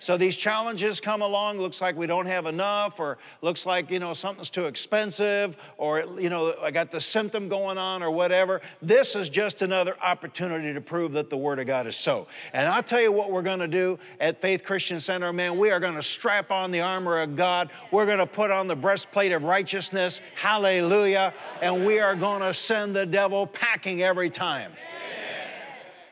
So 0.00 0.16
these 0.16 0.36
challenges 0.36 1.00
come 1.00 1.22
along, 1.22 1.58
looks 1.58 1.80
like 1.80 1.96
we 1.96 2.06
don't 2.06 2.26
have 2.26 2.46
enough, 2.46 3.00
or 3.00 3.18
looks 3.42 3.64
like, 3.66 3.90
you 3.90 3.98
know, 3.98 4.12
something's 4.14 4.50
too 4.50 4.66
expensive, 4.66 5.56
or, 5.78 6.04
you 6.18 6.28
know, 6.28 6.54
I 6.62 6.70
got 6.70 6.90
the 6.90 7.00
symptom 7.00 7.48
going 7.48 7.78
on, 7.78 8.02
or 8.02 8.10
whatever. 8.10 8.60
This 8.82 9.16
is 9.16 9.28
just 9.28 9.62
another 9.62 9.96
opportunity 10.02 10.74
to 10.74 10.80
prove 10.80 11.12
that 11.12 11.30
the 11.30 11.36
Word 11.36 11.58
of 11.58 11.66
God 11.66 11.86
is 11.86 11.96
so. 11.96 12.26
And 12.52 12.68
I'll 12.68 12.82
tell 12.82 13.00
you 13.00 13.12
what 13.12 13.30
we're 13.30 13.42
going 13.42 13.60
to 13.60 13.68
do 13.68 13.98
at 14.20 14.40
Faith 14.40 14.64
Christian 14.64 15.00
Center, 15.00 15.32
man. 15.32 15.58
We 15.58 15.70
are 15.70 15.80
going 15.80 15.94
to 15.94 16.02
strap 16.02 16.50
on 16.50 16.70
the 16.70 16.80
armor 16.80 17.20
of 17.20 17.36
God. 17.36 17.70
We're 17.90 18.06
going 18.06 18.18
to 18.18 18.26
put 18.26 18.50
on 18.50 18.66
the 18.66 18.76
breastplate 18.76 19.32
of 19.32 19.44
righteousness. 19.44 20.20
Hallelujah. 20.34 21.32
And 21.62 21.86
we 21.86 22.00
are 22.00 22.14
going 22.14 22.42
to 22.42 22.52
send 22.52 22.94
the 22.94 23.06
devil 23.06 23.46
packing 23.46 24.02
every 24.02 24.30
time. 24.30 24.72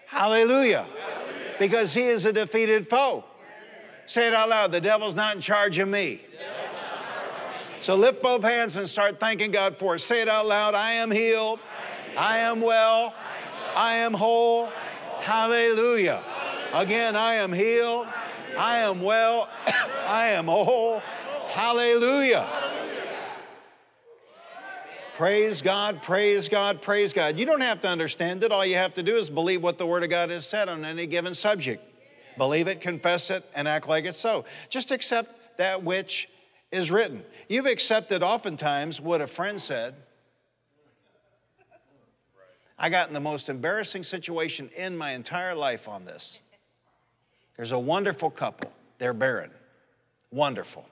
Hallelujah. 0.06 0.86
Because 1.58 1.94
he 1.94 2.02
is 2.02 2.24
a 2.24 2.32
defeated 2.32 2.86
foe. 2.86 3.24
Say 4.06 4.28
it 4.28 4.34
out 4.34 4.48
loud 4.48 4.72
the 4.72 4.80
devil's 4.80 5.16
not 5.16 5.34
in 5.34 5.40
charge 5.40 5.78
of 5.78 5.88
me. 5.88 6.20
So 7.80 7.96
lift 7.96 8.22
both 8.22 8.44
hands 8.44 8.76
and 8.76 8.88
start 8.88 9.18
thanking 9.18 9.50
God 9.50 9.76
for 9.76 9.96
it. 9.96 10.00
Say 10.00 10.22
it 10.22 10.28
out 10.28 10.46
loud 10.46 10.74
I 10.74 10.92
am 10.92 11.10
healed. 11.10 11.58
I 12.16 12.38
am 12.38 12.60
well. 12.60 13.14
I 13.74 13.96
am 13.96 14.14
whole. 14.14 14.68
Hallelujah. 15.20 16.22
Again, 16.72 17.16
I 17.16 17.34
am 17.34 17.52
healed. 17.52 18.06
I 18.56 18.78
am 18.78 19.02
well. 19.02 19.48
I 20.06 20.28
am 20.28 20.46
whole. 20.46 21.00
Hallelujah. 21.48 22.48
Praise 25.16 25.60
God, 25.60 26.02
praise 26.02 26.48
God, 26.48 26.80
praise 26.80 27.12
God. 27.12 27.38
You 27.38 27.44
don't 27.44 27.60
have 27.60 27.80
to 27.82 27.88
understand 27.88 28.42
it. 28.42 28.50
All 28.50 28.64
you 28.64 28.76
have 28.76 28.94
to 28.94 29.02
do 29.02 29.16
is 29.16 29.28
believe 29.28 29.62
what 29.62 29.76
the 29.76 29.86
Word 29.86 30.02
of 30.02 30.10
God 30.10 30.30
has 30.30 30.46
said 30.46 30.68
on 30.68 30.84
any 30.84 31.06
given 31.06 31.34
subject. 31.34 31.86
Believe 32.38 32.68
it, 32.68 32.80
confess 32.80 33.30
it, 33.30 33.44
and 33.54 33.68
act 33.68 33.88
like 33.88 34.04
it's 34.04 34.18
so. 34.18 34.44
Just 34.68 34.90
accept 34.90 35.58
that 35.58 35.82
which 35.82 36.28
is 36.70 36.90
written. 36.90 37.24
You've 37.48 37.66
accepted 37.66 38.22
oftentimes 38.22 39.00
what 39.00 39.20
a 39.20 39.26
friend 39.26 39.60
said. 39.60 39.94
I 42.78 42.88
got 42.88 43.08
in 43.08 43.14
the 43.14 43.20
most 43.20 43.48
embarrassing 43.48 44.02
situation 44.02 44.70
in 44.74 44.96
my 44.96 45.12
entire 45.12 45.54
life 45.54 45.88
on 45.88 46.04
this. 46.04 46.40
There's 47.56 47.72
a 47.72 47.78
wonderful 47.78 48.30
couple, 48.30 48.72
they're 48.98 49.12
barren. 49.12 49.50
Wonderful. 50.30 50.86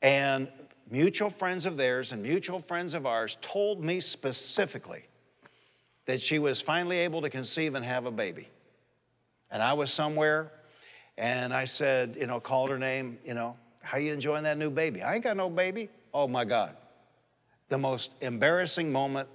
And 0.00 0.48
mutual 0.90 1.28
friends 1.28 1.66
of 1.66 1.76
theirs 1.76 2.10
and 2.10 2.22
mutual 2.22 2.58
friends 2.58 2.94
of 2.94 3.06
ours 3.06 3.36
told 3.42 3.84
me 3.84 4.00
specifically 4.00 5.04
that 6.06 6.20
she 6.20 6.38
was 6.38 6.60
finally 6.62 6.98
able 6.98 7.20
to 7.20 7.30
conceive 7.30 7.74
and 7.74 7.84
have 7.84 8.06
a 8.06 8.10
baby 8.10 8.48
and 9.52 9.62
I 9.62 9.74
was 9.74 9.92
somewhere 9.92 10.50
and 11.18 11.52
I 11.52 11.66
said, 11.66 12.16
you 12.18 12.26
know, 12.26 12.40
called 12.40 12.70
her 12.70 12.78
name, 12.78 13.18
you 13.24 13.34
know, 13.34 13.56
how 13.82 13.98
you 13.98 14.12
enjoying 14.12 14.44
that 14.44 14.56
new 14.56 14.70
baby? 14.70 15.02
I 15.02 15.14
ain't 15.14 15.22
got 15.22 15.36
no 15.36 15.50
baby. 15.50 15.90
Oh 16.14 16.26
my 16.26 16.44
God. 16.44 16.74
The 17.68 17.78
most 17.78 18.14
embarrassing 18.22 18.90
moment 18.90 19.28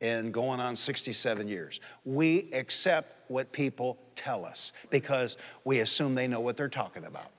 in 0.00 0.30
going 0.30 0.60
on 0.60 0.76
67 0.76 1.48
years. 1.48 1.80
We 2.04 2.48
accept 2.52 3.28
what 3.28 3.50
people 3.50 3.98
tell 4.14 4.44
us 4.44 4.72
because 4.90 5.36
we 5.64 5.80
assume 5.80 6.14
they 6.14 6.28
know 6.28 6.40
what 6.40 6.56
they're 6.56 6.68
talking 6.68 7.04
about. 7.04 7.30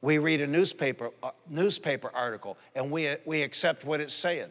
We 0.00 0.18
read 0.18 0.40
a 0.40 0.48
newspaper, 0.48 1.10
uh, 1.22 1.30
newspaper 1.48 2.10
article 2.12 2.58
and 2.74 2.90
we, 2.90 3.14
we 3.24 3.42
accept 3.42 3.84
what 3.84 4.00
it's 4.00 4.12
saying. 4.12 4.50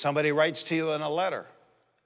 Somebody 0.00 0.32
writes 0.32 0.62
to 0.62 0.74
you 0.74 0.92
in 0.92 1.02
a 1.02 1.10
letter 1.10 1.44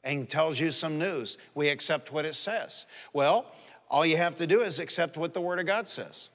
and 0.03 0.29
tells 0.29 0.59
you 0.59 0.73
some 0.73 0.99
news. 0.99 1.39
We 1.55 1.69
accept 1.69 2.11
what 2.11 2.25
it 2.25 2.35
says. 2.35 2.87
Well, 3.13 3.47
all 3.89 4.05
you 4.05 4.17
have 4.17 4.37
to 4.39 4.49
do 4.49 4.63
is 4.63 4.81
accept 4.81 5.17
what 5.17 5.33
the 5.33 5.41
Word 5.41 5.61
of 5.61 5.67
God 5.67 5.87
says. 5.87 6.31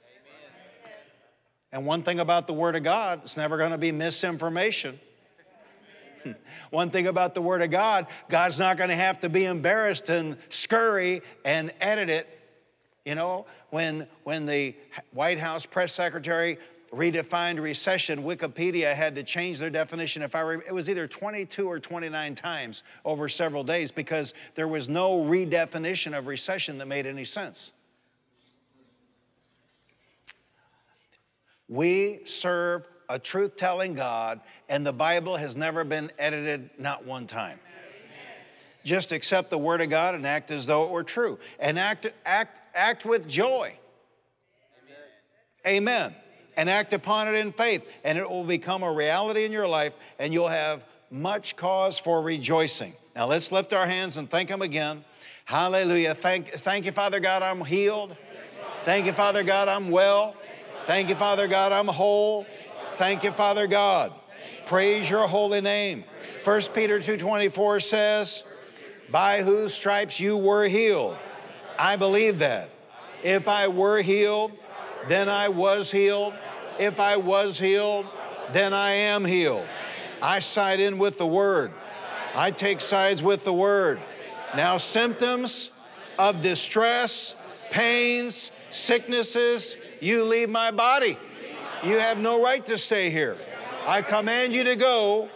Amen. 0.86 0.96
And 1.74 1.86
one 1.86 2.02
thing 2.02 2.22
about 2.22 2.48
the 2.48 2.54
Word 2.54 2.78
of 2.78 2.84
God, 2.84 3.20
it's 3.24 3.36
never 3.36 3.58
going 3.58 3.72
to 3.72 3.78
be 3.78 3.92
misinformation. 3.92 5.02
one 6.70 6.92
thing 6.92 7.08
about 7.08 7.34
the 7.34 7.42
Word 7.42 7.62
of 7.62 7.72
God, 7.72 8.08
God's 8.30 8.58
not 8.58 8.78
going 8.78 8.90
to 8.90 8.96
have 8.96 9.20
to 9.20 9.28
be 9.28 9.44
embarrassed 9.44 10.10
and 10.10 10.38
scurry 10.48 11.22
and 11.44 11.74
edit 11.82 12.10
it. 12.10 12.40
You 13.04 13.16
know, 13.16 13.48
when, 13.70 14.08
when 14.24 14.46
the 14.46 14.78
White 15.12 15.40
House 15.40 15.66
press 15.66 15.92
secretary 15.92 16.58
redefined 16.92 17.62
recession, 17.62 18.24
Wikipedia 18.24 18.96
had 18.96 19.16
to 19.16 19.24
change 19.24 19.60
their 19.60 19.70
definition. 19.70 20.22
If 20.22 20.36
I 20.36 20.42
re- 20.42 20.62
it 20.68 20.74
was 20.74 20.90
either 20.90 21.08
22 21.08 21.68
or 21.68 21.80
29 21.80 22.36
times 22.36 22.84
over 23.06 23.30
several 23.30 23.64
days 23.64 23.92
because 23.92 24.34
there 24.56 24.68
was 24.68 24.90
no 24.90 25.24
redefinition 25.24 26.18
of 26.18 26.28
recession 26.28 26.78
that 26.80 26.88
made 26.88 27.06
any 27.06 27.26
sense. 27.26 27.74
We 31.68 32.22
serve 32.26 32.88
a 33.10 33.20
truth 33.20 33.56
telling 33.56 33.94
God, 33.94 34.42
and 34.68 34.86
the 34.86 34.94
Bible 34.94 35.36
has 35.36 35.56
never 35.56 35.84
been 35.84 36.12
edited, 36.18 36.70
not 36.80 37.06
one 37.06 37.28
time. 37.28 37.60
Just 38.84 39.12
accept 39.12 39.50
the 39.50 39.58
Word 39.58 39.82
of 39.82 39.90
God 39.90 40.16
and 40.16 40.26
act 40.26 40.50
as 40.52 40.66
though 40.66 40.86
it 40.86 40.90
were 40.90 41.04
true, 41.04 41.38
and 41.60 41.78
act, 41.78 42.08
act, 42.26 42.60
act 42.74 43.06
with 43.06 43.28
joy. 43.28 43.78
Amen. 45.68 46.12
Amen 46.12 46.16
and 46.60 46.70
act 46.70 46.92
upon 46.92 47.30
it 47.30 47.36
in 47.36 47.54
faith, 47.54 47.88
and 48.04 48.18
it 48.18 48.30
will 48.30 48.44
become 48.44 48.84
a 48.84 48.92
reality 48.92 49.46
in 49.46 49.52
your 49.54 49.66
life, 49.66 49.96
and 50.20 50.34
you'll 50.34 50.50
have 50.50 50.84
much 51.10 51.56
cause 51.56 51.98
for 51.98 52.22
rejoicing. 52.22 52.94
Now 53.16 53.28
let's 53.28 53.50
lift 53.54 53.72
our 53.72 53.88
hands 53.88 54.18
and 54.18 54.30
thank 54.30 54.50
Him 54.50 54.62
again. 54.62 55.06
Hallelujah. 55.46 56.14
Thank, 56.14 56.50
thank 56.50 56.84
you, 56.84 56.92
Father 56.92 57.22
God, 57.22 57.44
I'm 57.44 57.64
healed. 57.64 58.14
Thank 58.84 59.06
you, 59.06 59.14
Father 59.14 59.42
God, 59.42 59.70
I'm 59.70 59.90
well. 59.90 60.36
Thank 60.86 61.08
you, 61.08 61.16
Father 61.16 61.48
God, 61.48 61.72
I'm 61.72 61.88
whole. 61.88 62.46
Thank 62.96 63.24
you, 63.24 63.32
Father 63.32 63.66
God. 63.66 64.12
Praise 64.66 65.10
your 65.10 65.30
holy 65.30 65.62
name. 65.62 66.04
1 66.44 66.74
Peter 66.74 67.00
2:24 67.00 67.80
says, 67.80 68.44
"By 69.10 69.44
whose 69.44 69.74
stripes 69.74 70.20
you 70.20 70.36
were 70.36 70.68
healed." 70.68 71.16
I 71.78 71.96
believe 71.96 72.40
that. 72.40 72.68
If 73.24 73.48
I 73.48 73.70
were 73.70 74.02
healed, 74.02 74.52
then 75.08 75.30
I 75.30 75.48
was 75.48 75.90
healed. 75.90 76.34
If 76.80 77.00
I 77.00 77.18
was 77.18 77.60
healed, 77.60 78.06
then 78.54 78.74
I 78.74 78.94
am 78.94 79.26
healed. 79.26 79.68
I 80.22 80.40
side 80.40 80.80
in 80.80 80.98
with 80.98 81.18
the 81.18 81.28
word. 81.28 81.72
I 82.34 82.52
take 82.52 82.82
sides 82.82 83.22
with 83.22 83.44
the 83.44 83.54
word. 83.54 84.00
Now, 84.56 84.78
symptoms 84.78 85.72
of 86.18 86.42
distress, 86.42 87.36
pains, 87.72 88.52
sicknesses, 88.72 89.78
you 90.00 90.24
leave 90.24 90.50
my 90.50 90.72
body. 90.72 91.18
You 91.84 92.00
have 92.00 92.18
no 92.18 92.42
right 92.42 92.66
to 92.66 92.78
stay 92.78 93.10
here. 93.10 93.38
I 93.86 94.02
command 94.02 94.54
you 94.54 94.64
to 94.64 94.76
go 94.76 95.30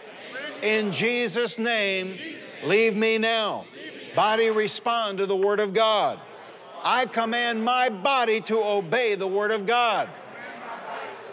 in 0.62 0.92
Jesus' 0.92 1.58
name. 1.58 2.18
Leave 2.64 2.96
me 2.96 3.18
now. 3.18 3.66
Body, 4.14 4.50
respond 4.50 5.18
to 5.18 5.26
the 5.26 5.36
word 5.36 5.60
of 5.60 5.74
God. 5.74 6.20
I 6.82 7.06
command 7.06 7.64
my 7.64 7.88
body 7.88 8.40
to 8.42 8.62
obey 8.62 9.14
the 9.14 9.26
word 9.26 9.50
of 9.50 9.66
God. 9.66 10.08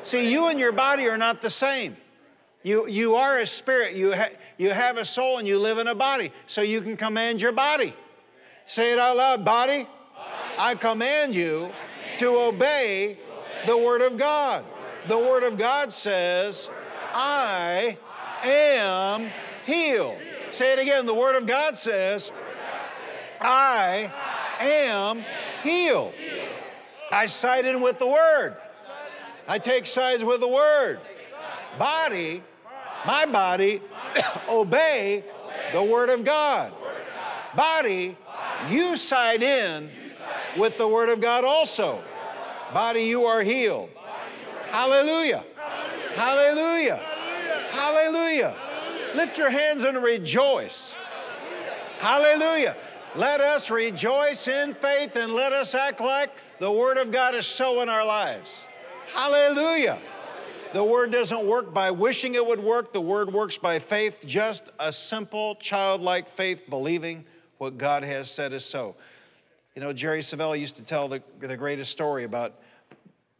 See, 0.03 0.31
you 0.31 0.47
and 0.47 0.59
your 0.59 0.71
body 0.71 1.07
are 1.07 1.17
not 1.17 1.41
the 1.41 1.49
same. 1.49 1.97
You, 2.63 2.87
you 2.87 3.15
are 3.15 3.39
a 3.39 3.47
spirit, 3.47 3.95
you, 3.95 4.15
ha- 4.15 4.29
you 4.57 4.69
have 4.71 4.97
a 4.97 5.05
soul, 5.05 5.39
and 5.39 5.47
you 5.47 5.57
live 5.57 5.79
in 5.79 5.87
a 5.87 5.95
body. 5.95 6.31
So 6.45 6.61
you 6.61 6.81
can 6.81 6.95
command 6.95 7.41
your 7.41 7.51
body. 7.51 7.93
Say 8.67 8.93
it 8.93 8.99
out 8.99 9.17
loud 9.17 9.43
body, 9.43 9.87
I 10.57 10.75
command 10.75 11.33
you 11.33 11.71
to 12.19 12.27
obey 12.37 13.17
the 13.65 13.77
Word 13.77 14.01
of 14.01 14.17
God. 14.17 14.63
The 15.07 15.17
Word 15.17 15.43
of 15.43 15.57
God 15.57 15.91
says, 15.91 16.69
I 17.13 17.97
am 18.43 19.29
healed. 19.65 20.17
Say 20.51 20.73
it 20.73 20.79
again. 20.79 21.05
The 21.05 21.13
Word 21.13 21.35
of 21.35 21.47
God 21.47 21.75
says, 21.75 22.31
I 23.41 24.11
am 24.59 25.25
healed. 25.63 26.13
I 27.11 27.25
in 27.65 27.81
with 27.81 27.97
the 27.99 28.07
word. 28.07 28.55
I 29.47 29.59
take 29.59 29.85
sides 29.85 30.23
with 30.23 30.39
the 30.39 30.47
word. 30.47 30.99
Body, 31.77 32.43
my 33.05 33.25
body, 33.25 33.81
obey 34.49 35.23
the 35.73 35.83
word 35.83 36.09
of 36.09 36.23
God. 36.23 36.73
Body, 37.55 38.17
you 38.69 38.95
side 38.95 39.43
in 39.43 39.89
with 40.57 40.77
the 40.77 40.87
word 40.87 41.09
of 41.09 41.19
God 41.19 41.43
also. 41.43 42.03
Body, 42.73 43.03
you 43.03 43.25
are 43.25 43.41
healed. 43.41 43.89
Hallelujah. 44.69 45.43
Hallelujah. 46.15 46.97
Hallelujah. 47.71 48.55
Lift 49.15 49.37
your 49.37 49.49
hands 49.49 49.83
and 49.83 50.01
rejoice. 50.01 50.95
Hallelujah. 51.99 52.75
Let 53.15 53.41
us 53.41 53.69
rejoice 53.69 54.47
in 54.47 54.73
faith 54.75 55.15
and 55.15 55.33
let 55.33 55.51
us 55.51 55.75
act 55.75 55.99
like 55.99 56.31
the 56.59 56.71
Word 56.71 56.97
of 56.97 57.11
God 57.11 57.35
is 57.35 57.45
so 57.45 57.81
in 57.81 57.89
our 57.89 58.05
lives. 58.05 58.67
Hallelujah. 59.13 59.99
The 60.73 60.83
Word 60.83 61.11
doesn't 61.11 61.45
work 61.45 61.73
by 61.73 61.91
wishing 61.91 62.35
it 62.35 62.45
would 62.45 62.59
work, 62.59 62.93
the 62.93 63.01
Word 63.01 63.33
works 63.33 63.57
by 63.57 63.79
faith, 63.79 64.23
just 64.25 64.69
a 64.79 64.93
simple 64.93 65.55
childlike 65.55 66.29
faith, 66.29 66.69
believing 66.69 67.25
what 67.57 67.77
God 67.77 68.03
has 68.03 68.31
said 68.31 68.53
is 68.53 68.63
so. 68.63 68.95
You 69.75 69.81
know, 69.81 69.91
Jerry 69.91 70.21
Savelle 70.21 70.57
used 70.57 70.77
to 70.77 70.83
tell 70.83 71.09
the, 71.09 71.21
the 71.39 71.57
greatest 71.57 71.91
story 71.91 72.23
about 72.23 72.53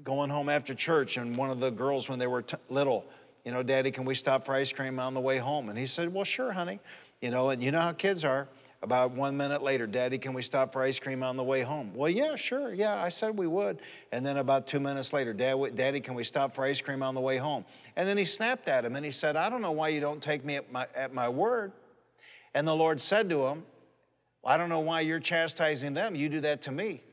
going 0.03 0.29
home 0.29 0.49
after 0.49 0.73
church, 0.73 1.15
and 1.15 1.35
one 1.35 1.49
of 1.49 1.61
the 1.61 1.71
girls, 1.71 2.09
when 2.09 2.19
they 2.19 2.27
were 2.27 2.41
t- 2.41 2.57
little, 2.69 3.05
you 3.45 3.51
know, 3.51 3.63
Daddy, 3.63 3.91
can 3.91 4.03
we 4.03 4.15
stop 4.15 4.45
for 4.45 4.53
ice 4.53 4.73
cream 4.73 4.99
on 4.99 5.13
the 5.13 5.21
way 5.21 5.37
home? 5.37 5.69
And 5.69 5.77
he 5.77 5.85
said, 5.85 6.13
Well, 6.13 6.25
sure, 6.25 6.51
honey. 6.51 6.79
You 7.21 7.31
know, 7.31 7.49
and 7.49 7.63
you 7.63 7.71
know 7.71 7.81
how 7.81 7.93
kids 7.93 8.25
are. 8.25 8.47
About 8.83 9.11
one 9.11 9.37
minute 9.37 9.61
later, 9.61 9.85
Daddy, 9.85 10.17
can 10.17 10.33
we 10.33 10.41
stop 10.41 10.73
for 10.73 10.81
ice 10.81 10.99
cream 10.99 11.21
on 11.21 11.37
the 11.37 11.43
way 11.43 11.61
home? 11.61 11.93
Well, 11.93 12.09
yeah, 12.09 12.35
sure. 12.35 12.73
Yeah, 12.73 12.95
I 12.95 13.09
said 13.09 13.37
we 13.37 13.45
would. 13.45 13.79
And 14.11 14.25
then 14.25 14.37
about 14.37 14.65
two 14.65 14.79
minutes 14.79 15.13
later, 15.13 15.33
Dad, 15.33 15.75
Daddy, 15.75 15.99
can 15.99 16.15
we 16.15 16.23
stop 16.23 16.55
for 16.55 16.63
ice 16.63 16.81
cream 16.81 17.03
on 17.03 17.13
the 17.13 17.21
way 17.21 17.37
home? 17.37 17.63
And 17.95 18.07
then 18.07 18.17
he 18.17 18.25
snapped 18.25 18.67
at 18.67 18.83
him 18.83 18.95
and 18.95 19.05
he 19.05 19.11
said, 19.11 19.35
I 19.35 19.51
don't 19.51 19.61
know 19.61 19.71
why 19.71 19.89
you 19.89 19.99
don't 19.99 20.21
take 20.21 20.43
me 20.43 20.55
at 20.55 20.71
my, 20.71 20.87
at 20.95 21.13
my 21.13 21.29
word. 21.29 21.73
And 22.55 22.67
the 22.67 22.75
Lord 22.75 22.99
said 22.99 23.29
to 23.29 23.45
him, 23.45 23.63
I 24.43 24.57
don't 24.57 24.69
know 24.69 24.79
why 24.79 25.01
you're 25.01 25.19
chastising 25.19 25.93
them. 25.93 26.15
You 26.15 26.27
do 26.27 26.39
that 26.39 26.63
to 26.63 26.71
me. 26.71 27.03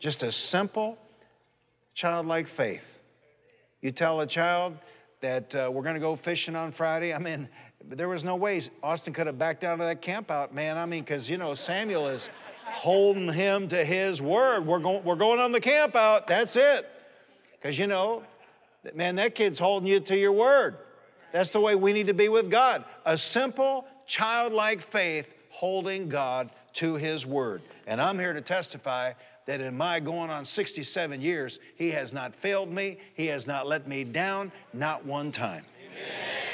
Just 0.00 0.24
a 0.24 0.32
simple, 0.32 0.98
childlike 1.94 2.48
faith. 2.48 3.00
You 3.80 3.92
tell 3.92 4.20
a 4.20 4.26
child 4.26 4.76
that 5.20 5.54
uh, 5.54 5.70
we're 5.72 5.82
going 5.82 5.94
to 5.94 6.00
go 6.00 6.16
fishing 6.16 6.56
on 6.56 6.72
Friday. 6.72 7.14
I 7.14 7.18
mean, 7.18 7.48
there 7.88 8.08
was 8.08 8.24
no 8.24 8.36
way 8.36 8.62
Austin 8.82 9.12
could 9.12 9.26
have 9.26 9.38
backed 9.38 9.64
out 9.64 9.74
of 9.74 9.86
that 9.86 10.00
camp 10.02 10.30
out, 10.30 10.54
man. 10.54 10.76
I 10.76 10.86
mean, 10.86 11.02
because, 11.02 11.28
you 11.28 11.38
know, 11.38 11.54
Samuel 11.54 12.08
is 12.08 12.30
holding 12.66 13.32
him 13.32 13.68
to 13.68 13.84
his 13.84 14.20
word. 14.20 14.66
We're 14.66 14.78
going, 14.78 15.04
we're 15.04 15.16
going 15.16 15.40
on 15.40 15.52
the 15.52 15.60
camp 15.60 15.94
out. 15.94 16.26
That's 16.26 16.56
it. 16.56 16.88
Because, 17.52 17.78
you 17.78 17.86
know, 17.86 18.22
man, 18.94 19.16
that 19.16 19.34
kid's 19.34 19.58
holding 19.58 19.88
you 19.88 20.00
to 20.00 20.16
your 20.16 20.32
word. 20.32 20.76
That's 21.32 21.50
the 21.50 21.60
way 21.60 21.74
we 21.74 21.92
need 21.92 22.06
to 22.06 22.14
be 22.14 22.28
with 22.28 22.50
God. 22.50 22.84
A 23.04 23.18
simple, 23.18 23.86
childlike 24.06 24.80
faith 24.80 25.34
holding 25.50 26.08
God 26.08 26.50
to 26.74 26.94
his 26.94 27.26
word. 27.26 27.62
And 27.86 28.00
I'm 28.00 28.18
here 28.18 28.32
to 28.32 28.40
testify 28.40 29.12
that 29.46 29.60
in 29.60 29.76
my 29.76 30.00
going 30.00 30.30
on 30.30 30.44
67 30.44 31.20
years, 31.20 31.58
he 31.76 31.90
has 31.90 32.12
not 32.12 32.34
failed 32.34 32.70
me, 32.70 32.98
he 33.14 33.26
has 33.26 33.46
not 33.46 33.66
let 33.66 33.86
me 33.86 34.04
down, 34.04 34.50
not 34.72 35.04
one 35.04 35.30
time. 35.30 35.64
Amen. 35.80 36.53